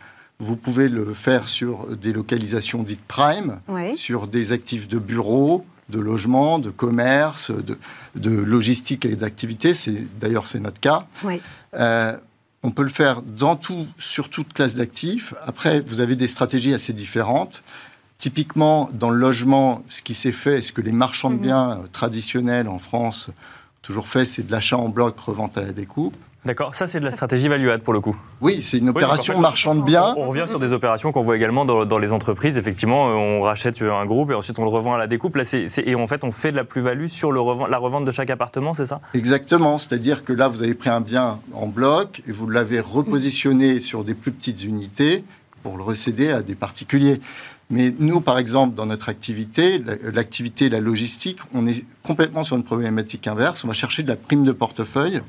[0.41, 3.61] Vous pouvez le faire sur des localisations dites prime,
[3.95, 7.79] sur des actifs de bureaux, de logement, de commerce, de,
[8.16, 9.75] de logistique et d'activité.
[9.75, 11.07] C'est D'ailleurs, c'est notre cas.
[11.75, 12.16] Euh,
[12.62, 15.35] on peut le faire dans tout, sur toute classe d'actifs.
[15.47, 17.62] Après, vous avez des stratégies assez différentes.
[18.16, 21.41] Typiquement, dans le logement, ce qui s'est fait, est-ce que les marchands de Mhm.
[21.43, 23.29] biens euh, traditionnels en France,
[23.85, 26.16] toujours fait, c'est de l'achat en bloc, revente à la découpe.
[26.47, 28.14] D'accord, ça c'est de la stratégie value-add pour le coup.
[28.43, 30.14] Oui, c'est une opération donc, en fait, marchand de biens.
[30.18, 32.59] On revient sur des opérations qu'on voit également dans, dans les entreprises.
[32.59, 35.37] Effectivement, euh, on rachète un groupe et ensuite on le revend à la découpe.
[35.37, 37.78] Là, c'est- c'est- et en fait, on fait de la plus-value sur le revend- la
[37.78, 39.01] revente de chaque appartement, c'est ça?
[39.14, 43.80] Exactement, c'est-à-dire que là, vous avez pris un bien en bloc et vous l'avez repositionné
[43.80, 45.24] sur des plus petites unités
[45.62, 47.22] pour le recéder à des particuliers.
[47.71, 52.57] Mais nous, par exemple, dans notre activité, la- l'activité, la logistique, on est complètement sur
[52.57, 53.65] une problématique inverse.
[53.65, 55.23] On va chercher de la prime de portefeuille.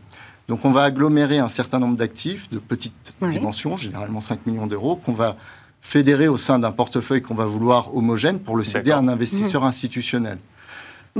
[0.48, 3.32] Donc, on va agglomérer un certain nombre d'actifs de petite Oui.
[3.32, 5.38] dimension, généralement 5 millions d'euros, qu'on va
[5.82, 9.64] fédérer au sein d'un portefeuille qu'on va vouloir homogène pour le céder à un investisseur
[9.64, 10.38] institutionnel.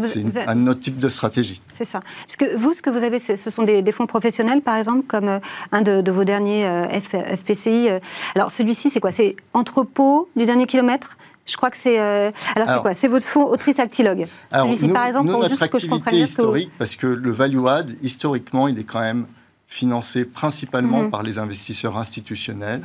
[0.02, 1.62] C'est avez- un autre type de stratégie.
[1.70, 2.02] C'est ça.
[2.28, 5.04] Parce que vous, ce que vous avez, ce sont des, des fonds professionnels, par exemple,
[5.08, 5.40] comme euh,
[5.72, 7.90] un de, de vos derniers euh, F- FPCI.
[7.90, 8.00] euh.
[8.36, 9.12] Alors, celui-ci, c'est quoi?
[9.14, 11.16] C'est entrepôt du dernier kilomètre?
[11.46, 11.98] Je crois que c'est.
[11.98, 12.94] Alors, c'est quoi?
[12.94, 14.28] C'est votre fonds Autrice Actilog.
[14.52, 16.96] Alors, Celui-ci, par exemple, nous, pour notre juste que je comprenne activité vous- historique, parce
[16.98, 19.28] que le value add, historiquement, il est quand même
[19.68, 21.10] financé principalement Mhm.
[21.12, 22.82] par les investisseurs institutionnels.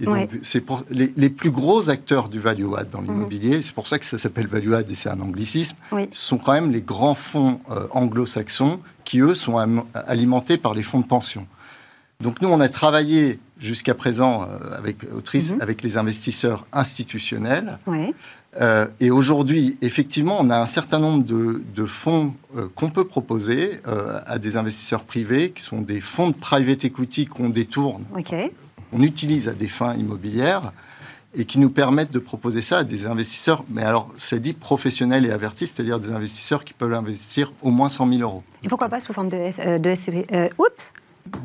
[0.00, 0.26] Et Ouais.
[0.26, 3.06] donc, c'est pour les, les plus gros acteurs du value add dans Mhm.
[3.12, 6.08] l'immobilier, c'est pour ça que ça s'appelle value add et c'est un anglicisme, Oui.
[6.12, 10.82] sont quand même les grands fonds euh, anglo-saxons qui, eux, sont am- alimentés par les
[10.82, 11.46] fonds de pension.
[12.20, 15.60] Donc nous, on a travaillé jusqu'à présent euh, avec Autrice, Mhm.
[15.60, 17.78] avec les investisseurs institutionnels.
[17.86, 18.14] Ouais.
[18.60, 23.04] Euh, et aujourd'hui, effectivement, on a un certain nombre de, de fonds euh, qu'on peut
[23.06, 23.78] proposer
[24.26, 28.04] à des investisseurs privés, qui sont des fonds de private equity qu'on détourne.
[28.92, 30.72] On utilise à des fins immobilières,
[31.34, 35.24] et qui nous permettent de proposer ça à des investisseurs, mais alors, c'est dit professionnels
[35.24, 38.42] et avertis, c'est-à-dire des investisseurs qui peuvent investir au moins 100 000 euros.
[38.62, 40.92] Et pourquoi pas sous forme de, F- euh, de SCP euh, Oups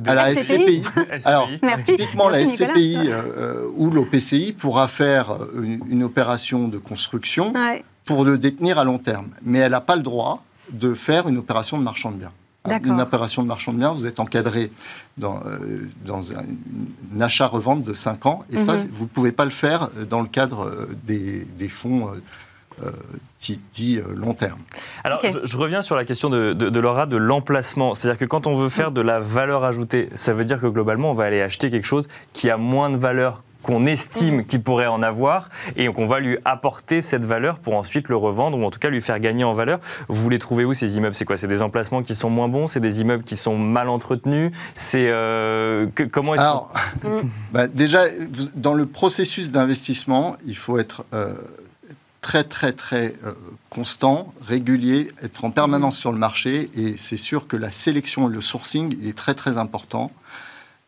[0.06, 0.84] À la SCPI.
[0.84, 0.84] SCPI,
[1.26, 1.84] alors, Merci.
[1.95, 2.58] Typiquement, la Merci.
[2.66, 7.86] SCPI euh, euh, ou l'OPCI pourra faire une, une opération de construction Ouais.
[8.04, 9.30] pour le détenir à long terme.
[9.41, 12.34] Mais elle n'a pas le droit de faire une opération de marchand de biens.
[12.68, 14.72] Une opération de marchand de biens, vous êtes encadré
[15.18, 16.45] dans, euh, dans un,
[17.22, 18.43] achat-revente de 5 ans.
[18.51, 18.89] Et ça, Mhm.
[18.91, 22.22] vous ne pouvez pas le faire dans le cadre euh, des, des fonds euh,
[22.84, 22.91] euh,
[23.80, 24.59] euh, long terme.
[25.03, 27.93] Alors, je, je reviens sur la question de, de, de Laura, de l'emplacement.
[27.95, 31.11] C'est-à-dire que quand on veut faire de la valeur ajoutée, ça veut dire que globalement,
[31.11, 34.88] on va aller acheter quelque chose qui a moins de valeur qu'on estime qu'il pourrait
[34.88, 38.70] en avoir et qu'on va lui apporter cette valeur pour ensuite le revendre ou en
[38.72, 39.80] tout cas lui faire gagner en valeur.
[40.08, 41.16] Vous les trouvez où ces immeubles?
[41.16, 41.38] C'est quoi?
[41.38, 42.68] C'est des emplacements qui sont moins bons?
[42.68, 44.51] C'est des immeubles qui sont mal entretenus?
[44.76, 46.72] C'est euh, que- comment est-ce Alors,
[47.51, 48.03] bah, déjà,
[48.55, 51.34] dans le processus d'investissement, il faut être euh,
[52.22, 53.34] très, très, très euh,
[53.70, 56.70] constant, régulier, être en permanence sur le marché.
[56.76, 60.12] Et c'est sûr que la sélection et le sourcing, il est très, très important.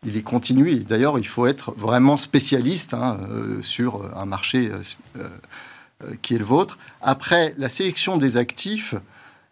[0.06, 0.76] Il est continu.
[0.76, 4.80] D'ailleurs, il faut être vraiment spécialiste hein, euh, sur un marché euh,
[5.18, 6.78] euh, qui est le vôtre.
[7.02, 8.94] Après, la sélection des actifs,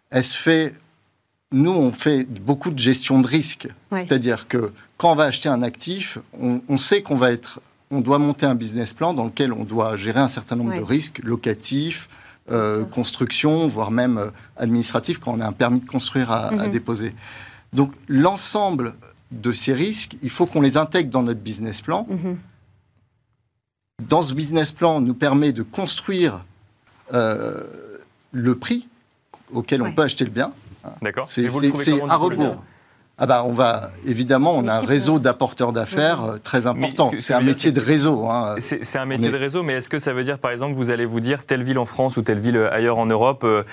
[0.09, 0.73] elle se fait.
[1.51, 3.67] Nous, on fait beaucoup de gestion de risque.
[3.91, 4.01] Ouais.
[4.01, 7.59] C'est-à-dire que quand on va acheter un actif, on, on sait qu'on va être,
[7.91, 10.79] on doit monter un business plan dans lequel on doit gérer un certain nombre Ouais.
[10.79, 12.09] de risques locatifs,
[12.89, 16.69] construction, voire même administratifs quand on a un permis de construire à, à Mhm.
[16.69, 17.13] déposer.
[17.73, 18.95] Donc l'ensemble
[19.31, 22.07] de ces risques, il faut qu'on les intègre dans notre business plan.
[22.09, 22.37] Mhm.
[24.07, 26.45] Dans ce business plan, nous permet de construire
[27.13, 27.63] euh,
[28.31, 28.87] le prix
[29.51, 29.89] auquel Ouais.
[29.89, 30.51] on peut acheter le bien.
[31.01, 32.63] D'accord C'est- à rebours.
[33.19, 37.07] Ah bah on va évidemment on a un réseau euh, d'apporteurs d'affaires euh, très important.
[37.11, 38.25] ce que- ce C'est que un métier de réseau.
[38.27, 38.55] hein.
[38.59, 40.89] C'est un métier est- de réseau, mais est-ce que ça veut dire, par exemple, vous
[40.91, 43.63] allez vous dire telle ville en France ou telle ville ailleurs en Europe, euh,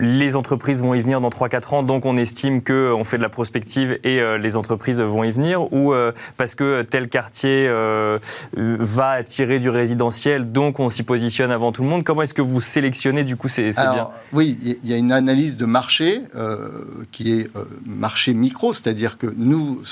[0.00, 3.28] les entreprises vont y venir dans 3-4 ans, donc on estime qu'on fait de la
[3.28, 8.18] prospective et euh, les entreprises vont y venir Ou euh, parce que tel quartier euh,
[8.58, 12.34] euh, va attirer du résidentiel, donc on s'y positionne avant tout le monde Comment est-ce
[12.34, 16.22] que vous sélectionnez du coup ces, biens oui, il y a une analyse de marché
[16.36, 16.68] euh,
[17.12, 19.82] qui est euh, marché micro, c'est-à-dire que nous,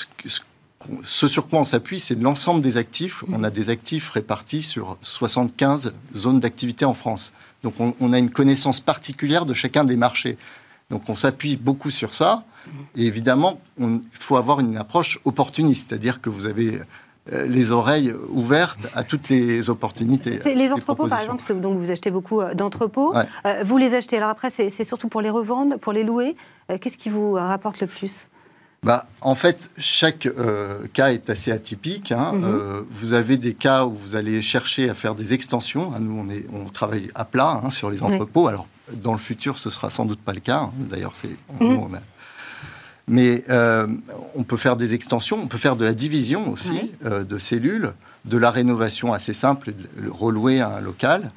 [1.05, 3.25] ce, sur quoi on s'appuie, c'est l'ensemble des actifs.
[3.33, 7.33] On a des actifs répartis sur 75 zones d'activité en France.
[7.63, 10.37] Donc on, on a une connaissance particulière de chacun des marchés.
[10.91, 12.45] Donc on s'appuie beaucoup sur ça.
[12.97, 16.81] Et évidemment, il faut avoir une approche opportuniste, c'est-à-dire que vous avez
[17.33, 20.39] euh, les oreilles ouvertes à toutes les opportunités.
[20.39, 23.15] C'est les entrepôts, par exemple, parce que donc, vous achetez beaucoup euh, d'entrepôts.
[23.15, 23.25] Ouais.
[23.47, 24.17] Euh, vous les achetez.
[24.17, 26.37] Alors après, c'est surtout pour les revendre, pour les louer.
[26.71, 28.29] Euh, Qu'est-ce qui vous euh, rapporte le plus?
[28.85, 32.11] Bah, en fait, chaque euh, cas est assez atypique.
[32.11, 32.33] hein.
[32.35, 32.45] Mhm.
[32.45, 35.93] Euh, vous avez des cas où vous allez chercher à faire des extensions.
[35.95, 35.99] hein.
[36.01, 38.49] Nous, on, est, on travaille à plat hein, sur les entrepôts.
[38.49, 40.69] Alors, dans le futur, ce sera sans doute pas le cas.
[40.77, 41.31] D'ailleurs, c'est.
[41.61, 41.73] on- Mhm.
[41.75, 42.01] nous, on a-
[43.07, 43.87] Mais euh,
[44.35, 46.93] on peut faire des extensions, on peut faire de la division aussi Oui.
[47.05, 47.93] euh, de cellules,
[48.25, 49.73] de la rénovation assez simple,
[50.09, 51.29] relouer à un local.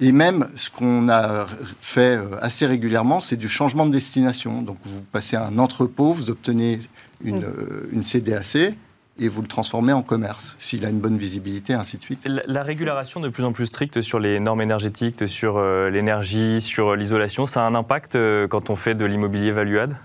[0.00, 1.46] Et même, ce qu'on a
[1.80, 4.62] fait euh, assez régulièrement, c'est du changement de destination.
[4.62, 6.80] Donc, vous passez à un entrepôt, vous obtenez
[7.22, 8.74] une, euh, une CDAC,
[9.18, 12.26] et vous le transformez en commerce, s'il a une bonne visibilité, ainsi de suite.
[12.26, 16.60] La, la régulation de plus en plus stricte sur les normes énergétiques, sur euh, l'énergie,
[16.60, 19.96] sur l'isolation, ça a un impact euh, quand on fait de l'immobilier value-add?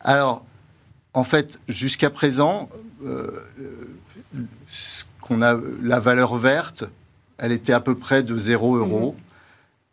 [0.00, 0.44] Alors,
[1.12, 2.68] en fait, jusqu'à présent,
[3.04, 3.26] euh,
[4.68, 6.84] ce qu'on a, la valeur verte,
[7.38, 9.16] elle était à peu près de 0 euros.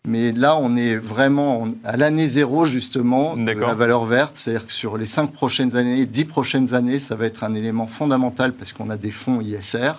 [0.06, 4.36] Mais là, on est vraiment à l'année zéro, justement, de la valeur verte.
[4.36, 7.88] C'est-à-dire que sur les cinq prochaines années, dix prochaines années, ça va être un élément
[7.88, 9.94] fondamental parce qu'on a des fonds ISR.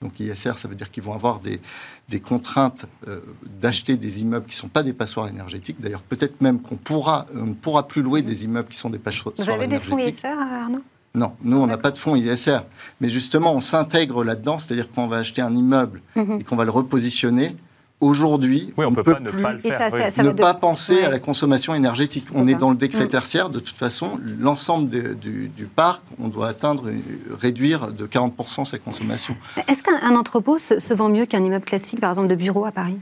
[0.00, 1.60] Donc ISR, ça veut dire qu'ils vont avoir des,
[2.08, 3.20] des contraintes euh,
[3.60, 5.80] d'acheter des immeubles qui ne sont pas des passoires énergétiques.
[5.80, 8.98] D'ailleurs, peut-être même qu'on pourra, on ne pourra plus louer des immeubles qui sont des
[8.98, 10.24] passoires Vous avez des fonds énergétiques.
[10.24, 10.82] ISR, Arnaud?
[11.14, 12.60] Non, nous, on n'a pas de fonds ISR.
[13.00, 16.38] Mais justement, on s'intègre là-dedans, c'est-à-dire qu'on va acheter un immeuble Mhm.
[16.40, 17.54] et qu'on va le repositionner.
[18.00, 19.78] Aujourd'hui, Oui, on ne peut peut pas ne plus pas le faire.
[19.78, 20.02] ça- oui.
[20.02, 21.04] ça- ça ne va de- pas penser Ouais.
[21.04, 22.26] à la consommation énergétique.
[22.34, 23.08] On est dans le décret Mm.
[23.08, 26.98] tertiaire, de toute façon, l'ensemble du, du parc, on doit atteindre, euh,
[27.40, 29.36] réduire de 40% sa consommation.
[29.68, 32.64] Est-ce qu'un un entrepôt se, se vend mieux qu'un immeuble classique, par exemple de bureau
[32.64, 32.98] à Paris?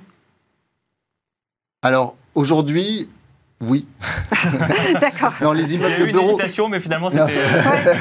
[1.82, 3.08] Alors, aujourd'hui,
[3.60, 3.86] oui.
[5.00, 5.32] D'accord.
[5.40, 7.24] Dans les Il y immeubles a de eu une hésitation, mais finalement, c'était.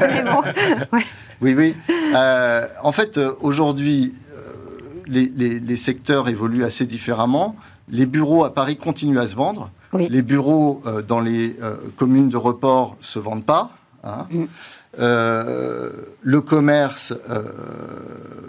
[0.02, 1.00] Ouais, bon.
[1.42, 1.76] Oui, oui.
[2.16, 4.42] Euh, en fait, euh, aujourd'hui, euh,
[5.08, 7.56] les, les- les secteurs évoluent assez différemment.
[7.88, 9.72] Les bureaux à Paris continuent à se vendre.
[9.94, 10.08] Oui.
[10.10, 13.72] Les bureaux euh, dans les euh, communes de report se vendent pas.
[14.04, 14.28] hein.
[14.30, 14.44] Mm.
[15.00, 15.92] Euh,
[16.22, 17.44] le commerce euh,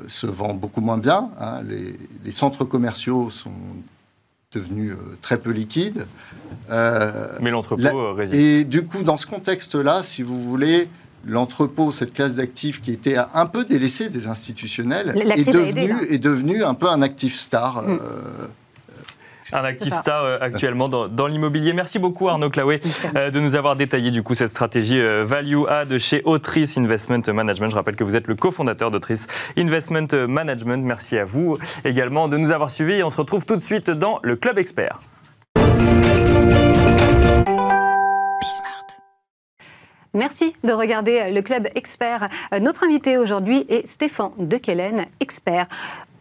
[0.08, 1.30] se vend beaucoup moins bien.
[1.40, 1.60] hein.
[1.68, 3.52] Les, les centres commerciaux sont
[4.54, 6.06] devenus euh, très peu liquides.
[6.70, 8.40] Euh, Mais l'entrepôt La- euh, résiste.
[8.40, 10.88] et du coup, dans ce contexte-là, si vous voulez,
[11.24, 15.88] l'entrepôt, cette classe d'actifs qui était un peu délaissée des institutionnels, La- la est, devenu,
[15.88, 15.98] là.
[16.08, 17.82] est devenu un peu un actif star.
[17.82, 17.90] Mm.
[17.90, 17.98] euh,
[19.52, 21.72] Un actif star euh, actuellement dans, dans l'immobilier.
[21.72, 22.80] Merci beaucoup Arnaud Claouet
[23.16, 27.22] euh, de nous avoir détaillé du coup cette stratégie euh, Value Add chez Autrice Investment
[27.32, 27.70] Management.
[27.70, 29.26] Je rappelle que vous êtes le cofondateur d'Autrice
[29.56, 30.84] Investment Management.
[30.84, 33.90] Merci à vous également de nous avoir suivis et on se retrouve tout de suite
[33.90, 34.98] dans le Club Expert.
[40.12, 42.28] Merci de regarder euh, le Club Expert.
[42.52, 45.66] Euh, Notre invité aujourd'hui est Stéphane Dequelen, expert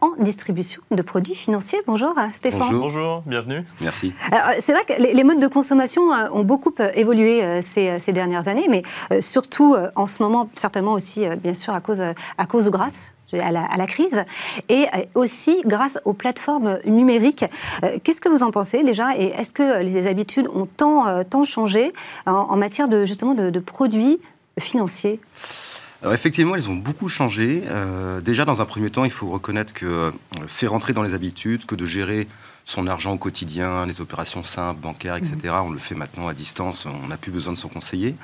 [0.00, 1.80] en distribution de produits financiers.
[1.88, 2.60] Bonjour euh, Stéphane.
[2.60, 2.80] Bonjour.
[2.82, 3.64] Bonjour, bienvenue.
[3.80, 4.14] Merci.
[4.60, 8.82] C'est vrai que les modes de consommation ont beaucoup évolué ces, ces dernières années, mais
[9.20, 13.76] surtout en ce moment, certainement aussi, bien sûr, à cause, à cause ou grâce à
[13.76, 14.24] la, crise,
[14.68, 17.44] et euh, aussi grâce aux plateformes numériques.
[17.84, 21.22] Euh, Qu'est-ce que vous en pensez déjà Et est-ce que les habitudes ont tant, euh,
[21.28, 21.92] tant changé
[22.26, 24.18] en, matière de, justement de, produits
[24.58, 25.20] financiers?
[26.02, 27.62] Alors effectivement, ils ont beaucoup changé.
[28.22, 30.12] Déjà, dans un premier temps, il faut reconnaître que
[30.46, 32.26] c'est rentré dans les habitudes que de gérer
[32.70, 35.36] son argent au quotidien, les opérations simples, bancaires, etc.
[35.64, 38.14] On le fait maintenant à distance, on n'a plus besoin de son conseiller.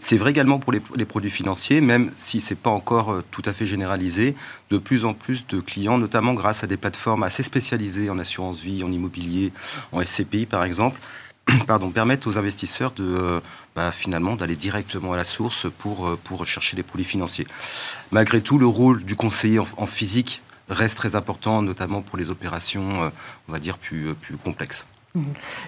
[0.00, 3.42] C'est vrai également pour les, les produits financiers, même si c'est pas encore euh, tout
[3.44, 4.34] à fait généralisé.
[4.70, 8.58] De plus en plus de clients, notamment grâce à des plateformes assez spécialisées en assurance
[8.60, 9.52] vie, en immobilier,
[9.92, 10.98] en SCPI par exemple,
[11.66, 13.40] pardon, permettent aux investisseurs de euh,
[13.76, 17.46] bah, finalement d'aller directement à la source pour, euh, pour chercher des produits financiers.
[18.12, 20.40] Malgré tout, le rôle du conseiller en, en physique
[20.70, 23.08] reste très important, notamment pour les opérations, euh,
[23.48, 24.86] on va dire, plus, euh, plus complexes.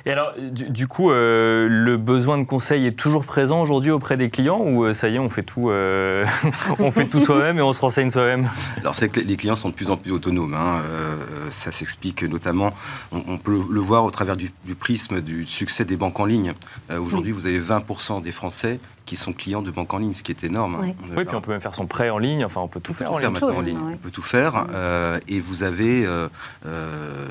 [0.07, 4.16] Et alors, du, du coup, euh, le besoin de conseil est toujours présent aujourd'hui auprès
[4.16, 6.24] des clients ou ça y est, on fait tout, euh,
[6.78, 8.48] on fait tout soi-même et on se renseigne soi-même?
[8.78, 10.55] Alors c'est que les clients sont de plus en plus autonomes.
[10.55, 10.80] hein.
[10.88, 11.16] Euh,
[11.50, 12.72] ça s'explique notamment,
[13.11, 16.24] on, on peut le voir au travers du, du prisme du succès des banques en
[16.24, 16.55] ligne.
[16.96, 18.78] Aujourd'hui, vous avez 20% des Français
[19.12, 20.78] qui sont clients de banques en ligne, ce qui est énorme.
[20.80, 20.94] Oui.
[21.12, 22.92] On Oui, puis on peut même faire son prêt en ligne, enfin on peut tout
[22.92, 23.38] On peut faire tout en faire ligne.
[23.40, 23.76] Chose, en ligne.
[23.78, 23.92] ouais.
[23.94, 24.64] On peut tout faire.
[24.72, 26.28] euh, et vous avez euh,
[26.64, 27.26] euh,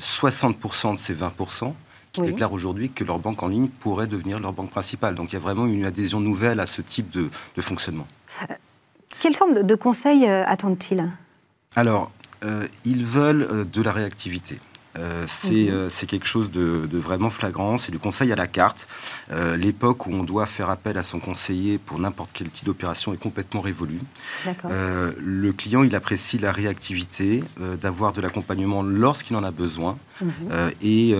[0.00, 1.74] 60% de ces 20%
[2.12, 2.28] qui Oui.
[2.28, 5.14] déclarent aujourd'hui que leur banque en ligne pourrait devenir leur banque principale.
[5.14, 8.06] Donc il y a vraiment une adhésion nouvelle à ce type de, de fonctionnement.
[9.20, 11.10] Quelle forme de, de conseil euh, attendent-ils?
[11.74, 12.10] Alors,
[12.44, 14.58] euh, ils veulent euh, de la réactivité.
[14.98, 18.46] Euh, c'est euh, c'est quelque chose de, de vraiment flagrant, c'est du conseil à la
[18.46, 18.88] carte.
[19.30, 23.12] Euh, L'époque où on doit faire appel à son conseiller pour n'importe quel type d'opération
[23.12, 24.00] est complètement révolue.
[24.64, 27.42] Euh, le client, il apprécie la réactivité,
[27.80, 29.98] d'avoir de l'accompagnement lorsqu'il en a besoin.
[30.22, 30.30] Mhm.
[30.82, 31.10] Et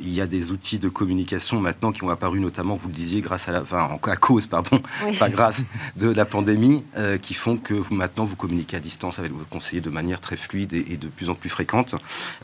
[0.00, 3.20] il y a des outils de communication maintenant qui ont apparu, notamment, vous le disiez,
[3.20, 5.16] grâce à la, enfin, en- à cause, pardon, Oui.
[5.16, 5.62] pas grâce
[5.96, 6.84] de la pandémie,
[7.22, 10.36] qui font que vous, maintenant vous communiquez à distance avec votre conseiller de manière très
[10.36, 11.94] fluide et, et de plus en plus fréquente.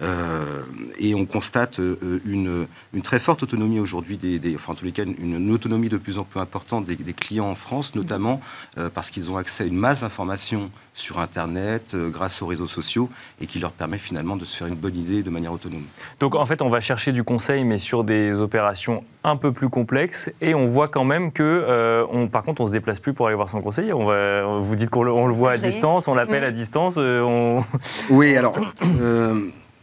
[0.03, 0.63] Euh,
[0.99, 2.67] et on constate euh, une,
[3.03, 6.25] très forte autonomie aujourd'hui, des, enfin en tous les cas une, autonomie de plus en
[6.25, 8.41] plus importante des, clients en France, notamment
[8.79, 13.09] euh, parce qu'ils ont accès à une masse d'informations sur Internet, grâce aux réseaux sociaux,
[13.41, 15.85] et qui leur permet finalement de se faire une bonne idée de manière autonome.
[16.19, 19.69] Donc en fait, on va chercher du conseil, mais sur des opérations un peu plus
[19.69, 23.13] complexes, et on voit quand même que, euh, on, par contre, on se déplace plus
[23.13, 23.93] pour aller voir son conseiller.
[23.93, 26.47] On va, vous dites qu'on le, on le voit à distance, on l'appelle Mmh.
[26.47, 26.95] à distance.
[26.97, 27.65] euh, on...
[28.11, 28.57] Oui, alors
[29.01, 29.39] euh,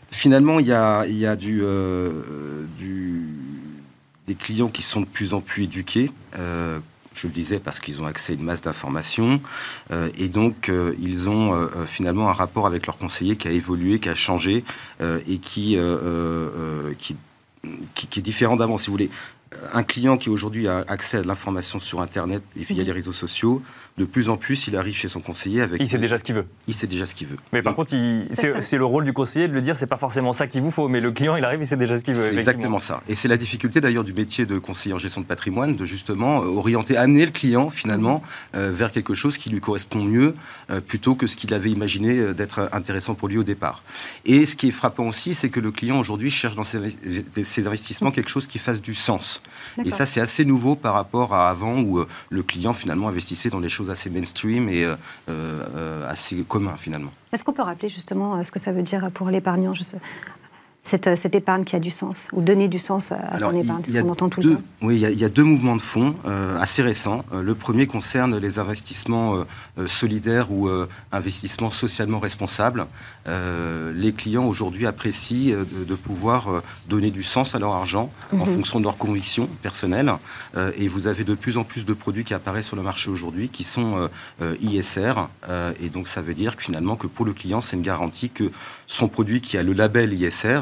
[0.09, 2.09] finalement, il y a, il y a du, euh,
[2.79, 3.21] du,
[4.27, 6.09] des clients qui sont de plus en plus éduqués.
[6.39, 6.79] euh,
[7.15, 9.41] je le disais parce qu'ils ont accès à une masse d'informations
[9.91, 13.97] euh, et donc euh, ils ont finalement un rapport avec leur conseiller qui a évolué,
[13.97, 14.63] qui a changé
[15.01, 17.15] euh, et qui, euh, euh, euh, qui,
[17.93, 19.09] qui, qui est différent d'avant, si vous voulez.
[19.73, 23.61] Un client qui aujourd'hui a accès à l'information sur Internet et via les réseaux sociaux,
[23.97, 25.81] de plus en plus, il arrive chez son conseiller avec.
[25.81, 26.45] Il sait déjà ce qu'il veut.
[26.67, 27.37] Il sait déjà ce qu'il veut.
[27.51, 27.97] Mais par Donc, contre,
[28.61, 30.87] C'est le rôle du conseiller de le dire, c'est pas forcément ça qu'il vous faut,
[30.87, 32.21] mais le client, il arrive, il sait déjà ce qu'il veut.
[32.21, 33.01] C'est exactement ça.
[33.09, 36.43] Et c'est la difficulté d'ailleurs du métier de conseiller en gestion de patrimoine, de justement
[36.43, 38.21] euh, orienter, amener le client finalement
[38.55, 40.35] euh, vers quelque chose qui lui correspond mieux,
[40.69, 43.81] euh, plutôt que ce qu'il avait imaginé euh, d'être intéressant pour lui au départ.
[44.25, 46.95] Et ce qui est frappant aussi, c'est que le client aujourd'hui cherche dans ses,
[47.43, 49.41] ses investissements quelque chose qui fasse du sens.
[49.83, 53.49] Et ça, c'est assez nouveau par rapport à avant où euh, le client finalement investissait
[53.49, 54.95] dans des choses assez mainstream et euh,
[55.29, 57.11] euh, assez communs finalement.
[57.31, 59.73] Est-ce qu'on peut rappeler justement euh, ce que ça veut dire pour l'épargnant
[60.87, 63.83] cette, cette épargne qui a du sens, ou donner du sens à Alors, son épargne,
[63.83, 64.61] ce qu'on entend tout deux, le temps.
[64.81, 67.25] Oui, il y, a, il y a deux mouvements de fonds euh, assez récents.
[67.33, 70.69] Euh, le premier concerne les investissements euh, solidaires ou
[71.11, 72.85] investissements socialement responsables.
[73.27, 77.73] Euh, les clients aujourd'hui apprécient euh, de, de pouvoir euh, donner du sens à leur
[77.73, 80.11] argent en fonction de leurs convictions personnelles.
[80.55, 83.09] Euh, et vous avez de plus en plus de produits qui apparaissent sur le marché
[83.09, 84.09] aujourd'hui qui sont
[84.41, 85.13] euh, ISR.
[85.79, 88.51] Et donc ça veut dire que finalement que pour le client, c'est une garantie que
[88.87, 90.61] son produit qui a le label ISR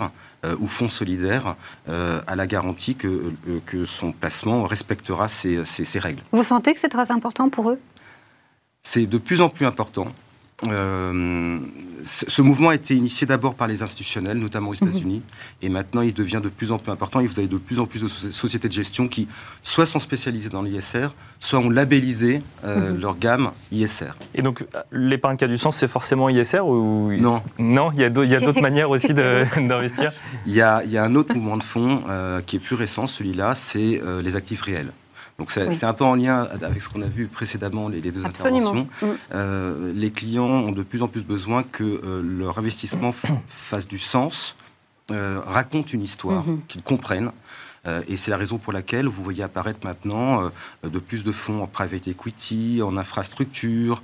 [0.60, 1.56] ou fonds solidaire
[1.90, 3.34] euh, a la garantie que, euh,
[3.66, 6.22] que son placement respectera ces, ces- ces règles.
[6.32, 7.80] Vous sentez que c'est très important pour eux?
[8.84, 10.08] C'est de plus en plus important.
[10.64, 11.60] Euh,
[12.06, 15.22] ce mouvement a été initié d'abord par les institutionnels, notamment aux États-Unis,
[15.62, 17.20] et maintenant il devient de plus en plus important.
[17.20, 19.28] Et vous avez de plus en plus de soci- sociétés de gestion qui
[19.64, 21.08] soit sont spécialisées dans l'ISR,
[21.40, 24.12] soit ont labellisé euh, leur gamme ISR.
[24.34, 27.42] Et donc, euh, l'épargne qui a du sens, c'est forcément ISR ou Non.
[27.60, 30.14] Non, il y a d'autres manières aussi d'investir?
[30.46, 32.76] Il y a, il y a un autre mouvement de fonds euh, qui est plus
[32.76, 34.92] récent, celui-là, c'est euh, les actifs réels.
[35.38, 35.78] Donc c'est Oui.
[35.84, 38.70] un peu en lien avec ce qu'on a vu précédemment, les, les deux Absolument.
[38.72, 38.88] interventions.
[39.02, 39.12] Mm.
[39.34, 43.14] Euh, les clients ont de plus en plus besoin que euh, leur investissement
[43.48, 44.56] fasse du sens,
[45.12, 46.62] euh, raconte une histoire, Mhm.
[46.68, 47.32] qu'ils comprennent.
[48.08, 50.50] Et c'est la raison pour laquelle vous voyez apparaître maintenant
[50.84, 54.02] de plus de fonds en private equity, en infrastructure,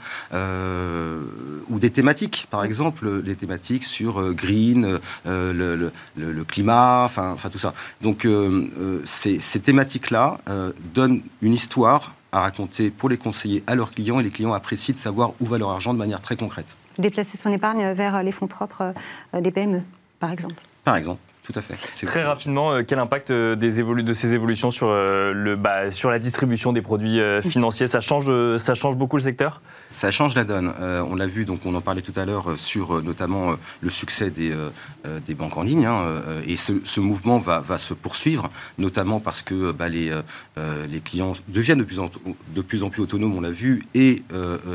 [1.71, 6.43] ou des thématiques, par exemple, des thématiques sur euh, green, euh, le, le- le- le
[6.43, 7.73] climat, enfin enfin, tout ça.
[8.01, 13.63] Donc euh, euh, ces, ces thématiques-là euh, donnent une histoire à raconter pour les conseillers
[13.67, 16.21] à leurs clients, et les clients apprécient de savoir où va leur argent de manière
[16.21, 16.75] très concrète.
[16.97, 18.93] Déplacer son épargne vers les fonds propres
[19.33, 19.81] des PME,
[20.19, 20.55] par exemple.
[20.83, 21.75] Par exemple, tout à fait.
[22.05, 26.09] Très aussi- rapidement, quel impact des évolu- de ces évolutions sur, euh, le, bah, sur
[26.09, 27.87] la distribution des produits euh, financiers?
[27.87, 29.61] Ça change, ça change beaucoup le secteur?
[29.91, 30.73] Ça change la donne.
[30.79, 33.51] Euh, on l'a vu, donc on en parlait tout à l'heure euh, sur euh, notamment
[33.51, 34.55] euh, le succès des,
[35.27, 35.85] des banques en ligne.
[35.85, 36.05] hein,
[36.47, 40.11] et ce, ce mouvement va, va se poursuivre, notamment parce que bah, les,
[40.89, 42.09] les clients deviennent de plus en,
[42.55, 44.23] de plus en plus autonomes, on l'a vu, et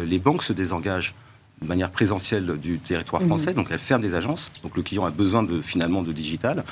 [0.04, 1.14] les banques se désengagent
[1.62, 5.10] de manière présentielle du territoire français, donc elles ferment des agences, donc le client a
[5.10, 6.64] besoin de, finalement de digital.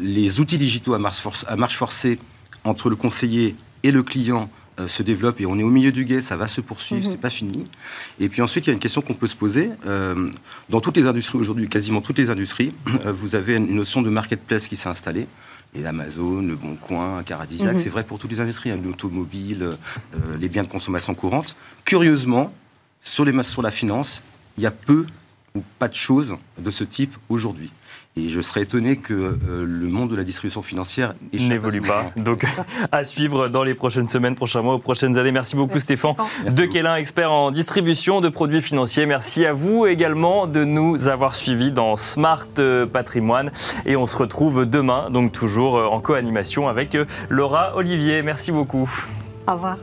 [0.00, 2.18] Les outils digitaux à marche, force- à marche forcée
[2.64, 4.48] entre le conseiller et le client
[4.80, 7.20] euh, se développent et on est au milieu du guet, ça va se poursuivre, c'est
[7.20, 7.64] pas fini.
[8.18, 9.70] Et puis ensuite, il y a une question qu'on peut se poser.
[9.86, 10.28] Euh,
[10.70, 12.72] dans toutes les industries aujourd'hui, quasiment toutes les industries,
[13.06, 15.26] euh, vous avez une notion de marketplace qui s'est installée.
[15.74, 17.78] Et Amazon, Le Bon Coin, Caradisiac, Mhm.
[17.78, 19.70] c'est vrai pour toutes les industries, hein, l'automobile,
[20.38, 21.56] les biens de consommation courante.
[21.86, 22.52] Curieusement,
[23.02, 24.22] sur, les, sur la finance,
[24.58, 25.06] il y a peu
[25.54, 27.70] ou pas de choses de ce type aujourd'hui.
[28.14, 32.12] Et je serais étonné que euh, le monde de la distribution financière n'évolue pas.
[32.16, 32.44] Donc,
[32.92, 35.32] à suivre dans les prochaines semaines, prochains mois, aux prochaines années.
[35.32, 36.14] Merci beaucoup, Stéphane.
[36.18, 36.74] Merci De beaucoup.
[36.74, 39.06] Quélin, expert en distribution de produits financiers.
[39.06, 43.50] Merci à vous également de nous avoir suivis dans Smart euh, Patrimoine.
[43.86, 46.96] Et on se retrouve demain, donc toujours euh, en co-animation avec
[47.30, 48.20] Laura Olivier.
[48.20, 48.90] Merci beaucoup.
[49.46, 49.78] Au revoir.